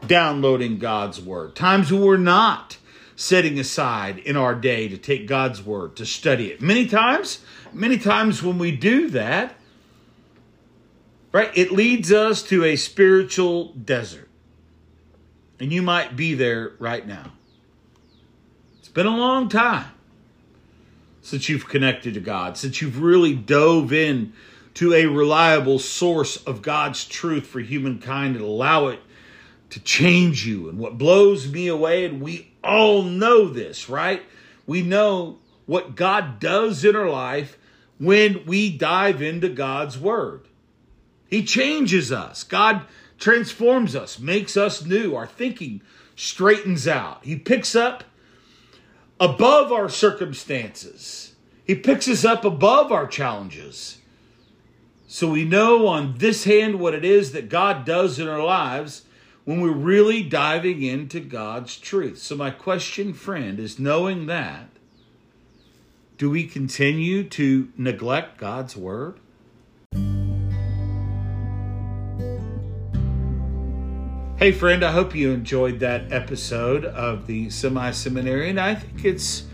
downloading 0.09 0.81
God's 0.81 1.21
word, 1.21 1.55
times 1.55 1.93
when 1.93 2.03
we're 2.03 2.17
not 2.17 2.79
setting 3.15 3.61
aside 3.61 4.19
in 4.19 4.37
our 4.37 4.57
day 4.57 4.89
to 4.89 4.99
take 4.99 5.29
God's 5.29 5.65
word, 5.65 5.95
to 5.95 6.05
study 6.05 6.51
it. 6.51 6.61
Many 6.61 6.89
times, 6.89 7.45
many 7.73 7.97
times 7.97 8.43
when 8.43 8.59
we 8.59 8.73
do 8.73 9.09
that, 9.11 9.55
right, 11.33 11.51
it 11.57 11.73
leads 11.73 12.13
us 12.13 12.43
to 12.45 12.65
a 12.65 12.77
spiritual 12.77 13.73
desert. 13.73 14.29
And 15.59 15.73
you 15.73 15.83
might 15.83 16.17
be 16.17 16.35
there 16.35 16.73
right 16.79 17.07
now 17.07 17.33
It's 18.81 18.89
been 18.89 19.07
a 19.07 19.17
long 19.17 19.49
time 19.49 19.93
since 21.23 21.49
you've 21.49 21.69
connected 21.69 22.15
to 22.15 22.21
God, 22.21 22.57
since 22.59 22.83
you've 22.83 23.01
really 23.01 23.35
dove 23.35 23.93
in 23.93 24.33
to 24.75 24.93
a 24.95 25.07
reliable 25.07 25.79
source 25.79 26.37
of 26.39 26.63
God's 26.63 27.05
truth 27.05 27.47
for 27.47 27.61
humankind 27.61 28.37
and 28.37 28.45
allow 28.45 28.89
it 28.89 29.01
to 29.71 29.81
change 29.81 30.47
you. 30.47 30.69
And 30.69 30.79
what 30.79 30.99
blows 30.99 31.51
me 31.51 31.69
away, 31.69 32.05
and 32.05 32.21
we 32.21 32.53
all 32.65 33.03
know 33.03 33.49
this, 33.49 33.89
right? 33.89 34.23
We 34.67 34.83
know 34.83 35.39
what 35.67 35.95
God 35.95 36.41
does 36.41 36.85
in 36.85 36.97
our 36.97 37.09
life 37.09 37.57
when 37.99 38.45
we 38.47 38.77
dive 38.77 39.23
into 39.23 39.49
God's 39.49 39.99
Word. 39.99 40.49
He 41.33 41.43
changes 41.43 42.13
us. 42.13 42.45
God 42.45 42.83
transforms 43.19 43.97
us, 43.97 44.19
makes 44.19 44.55
us 44.55 44.85
new. 44.85 45.17
Our 45.17 45.27
thinking 45.27 45.81
straightens 46.15 46.87
out. 46.87 47.25
He 47.25 47.37
picks 47.37 47.75
up 47.75 48.05
above 49.19 49.73
our 49.73 49.89
circumstances. 49.89 51.35
He 51.65 51.75
picks 51.75 52.07
us 52.07 52.27
up 52.27 52.45
above 52.45 52.93
our 52.93 53.07
challenges. 53.07 53.97
So 55.07 55.31
we 55.31 55.47
know 55.47 55.87
on 55.87 56.19
this 56.19 56.45
hand 56.45 56.79
what 56.79 56.93
it 56.93 57.03
is 57.03 57.33
that 57.33 57.49
God 57.49 57.87
does 57.87 58.19
in 58.19 58.29
our 58.29 58.45
lives 58.45 59.07
when 59.47 59.63
we're 59.63 59.73
really 59.73 60.23
diving 60.23 60.83
into 60.83 61.19
God's 61.19 61.79
truth. 61.79 62.19
So, 62.19 62.37
my 62.37 62.51
question, 62.51 63.15
friend, 63.15 63.59
is 63.59 63.79
knowing 63.79 64.27
that, 64.27 64.69
do 66.19 66.29
we 66.29 66.47
continue 66.47 67.25
to 67.31 67.73
neglect 67.79 68.37
God's 68.37 68.77
word? 68.77 69.19
Hey, 74.43 74.51
friend, 74.51 74.85
I 74.85 74.91
hope 74.91 75.15
you 75.15 75.31
enjoyed 75.31 75.79
that 75.79 76.11
episode 76.11 76.85
of 76.85 77.29
the 77.29 77.49
Semi 77.49 77.93
Seminarian. 77.93 78.59
I 78.59 78.75
think 78.75 79.05
it's. 79.05 79.45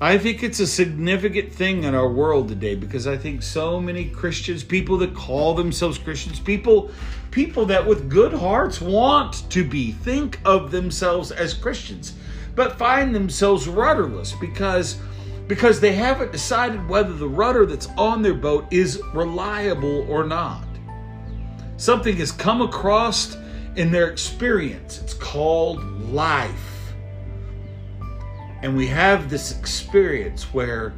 I 0.00 0.18
think 0.18 0.42
it's 0.42 0.58
a 0.58 0.66
significant 0.66 1.52
thing 1.52 1.84
in 1.84 1.94
our 1.94 2.08
world 2.08 2.48
today 2.48 2.74
because 2.74 3.06
I 3.06 3.16
think 3.16 3.40
so 3.40 3.80
many 3.80 4.06
Christians, 4.06 4.64
people 4.64 4.96
that 4.96 5.14
call 5.14 5.54
themselves 5.54 5.96
Christians, 5.96 6.40
people 6.40 6.90
people 7.30 7.66
that 7.66 7.86
with 7.86 8.10
good 8.10 8.32
hearts 8.32 8.80
want 8.80 9.48
to 9.48 9.62
be, 9.62 9.92
think 9.92 10.40
of 10.44 10.72
themselves 10.72 11.30
as 11.30 11.54
Christians, 11.54 12.14
but 12.56 12.76
find 12.76 13.14
themselves 13.14 13.68
rudderless 13.68 14.32
because 14.40 14.96
because 15.46 15.78
they 15.78 15.92
haven't 15.92 16.32
decided 16.32 16.88
whether 16.88 17.12
the 17.12 17.28
rudder 17.28 17.64
that's 17.64 17.86
on 17.96 18.22
their 18.22 18.34
boat 18.34 18.66
is 18.72 19.00
reliable 19.14 20.04
or 20.10 20.24
not. 20.24 20.64
Something 21.76 22.16
has 22.16 22.32
come 22.32 22.60
across 22.60 23.36
in 23.76 23.92
their 23.92 24.08
experience. 24.08 25.00
It's 25.02 25.14
called 25.14 25.82
life. 26.10 26.94
And 28.62 28.76
we 28.76 28.86
have 28.88 29.30
this 29.30 29.56
experience 29.56 30.52
where 30.52 30.94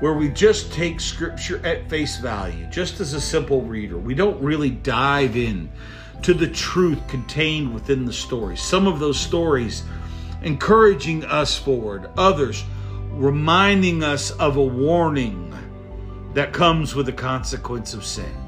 where 0.00 0.12
we 0.12 0.28
just 0.28 0.70
take 0.74 1.00
scripture 1.00 1.64
at 1.64 1.88
face 1.88 2.18
value, 2.18 2.66
just 2.66 3.00
as 3.00 3.14
a 3.14 3.20
simple 3.20 3.62
reader. 3.62 3.96
We 3.96 4.14
don't 4.14 4.38
really 4.42 4.68
dive 4.68 5.38
in 5.38 5.70
to 6.20 6.34
the 6.34 6.48
truth 6.48 6.98
contained 7.08 7.72
within 7.72 8.04
the 8.04 8.12
stories. 8.12 8.60
Some 8.60 8.86
of 8.86 8.98
those 8.98 9.18
stories 9.18 9.84
encouraging 10.42 11.24
us 11.24 11.56
forward, 11.56 12.10
others 12.18 12.62
reminding 13.10 14.02
us 14.02 14.32
of 14.32 14.58
a 14.58 14.62
warning 14.62 15.54
that 16.34 16.52
comes 16.52 16.94
with 16.94 17.06
the 17.06 17.12
consequence 17.12 17.94
of 17.94 18.04
sin 18.04 18.45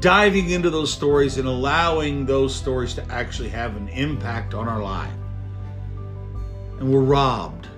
diving 0.00 0.50
into 0.50 0.70
those 0.70 0.92
stories 0.92 1.36
and 1.36 1.46
allowing 1.46 2.24
those 2.26 2.54
stories 2.54 2.94
to 2.94 3.04
actually 3.12 3.50
have 3.50 3.76
an 3.76 3.88
impact 3.88 4.54
on 4.54 4.66
our 4.66 4.82
life. 4.82 5.12
And 6.78 6.92
we're 6.92 7.02
robbed. 7.02 7.68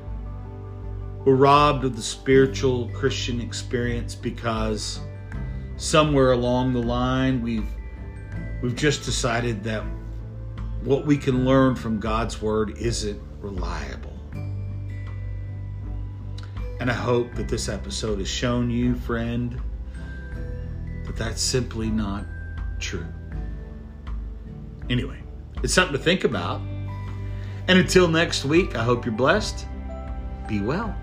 We're 1.25 1.35
robbed 1.35 1.85
of 1.85 1.97
the 1.97 2.03
spiritual 2.03 2.89
Christian 2.91 3.41
experience 3.41 4.15
because 4.15 5.01
somewhere 5.77 6.33
along 6.33 6.73
the 6.73 6.83
line 6.83 7.43
we've 7.43 7.69
we've 8.63 8.77
just 8.77 9.05
decided 9.05 9.65
that 9.65 9.83
what 10.85 11.07
we 11.07 11.17
can 11.17 11.45
learn 11.45 11.75
from 11.75 11.99
God's 11.99 12.41
word 12.41 12.77
isn't 12.79 13.21
reliable. 13.41 14.13
And 16.81 16.91
I 16.91 16.95
hope 16.95 17.35
that 17.35 17.49
this 17.49 17.69
episode 17.69 18.19
has 18.19 18.29
shown 18.29 18.71
you, 18.71 18.95
friend, 18.95 19.61
but 21.05 21.17
that's 21.17 21.41
simply 21.41 21.91
not 21.91 22.25
true. 22.79 23.07
Anyway, 24.91 25.23
it's 25.63 25.73
something 25.73 25.97
to 25.97 26.03
think 26.03 26.25
about. 26.25 26.61
And 27.69 27.79
until 27.79 28.09
next 28.09 28.45
week, 28.45 28.75
I 28.77 28.83
hope 28.83 29.05
you're 29.05 29.15
blessed. 29.15 29.67
Be 30.49 30.61
well. 30.61 30.95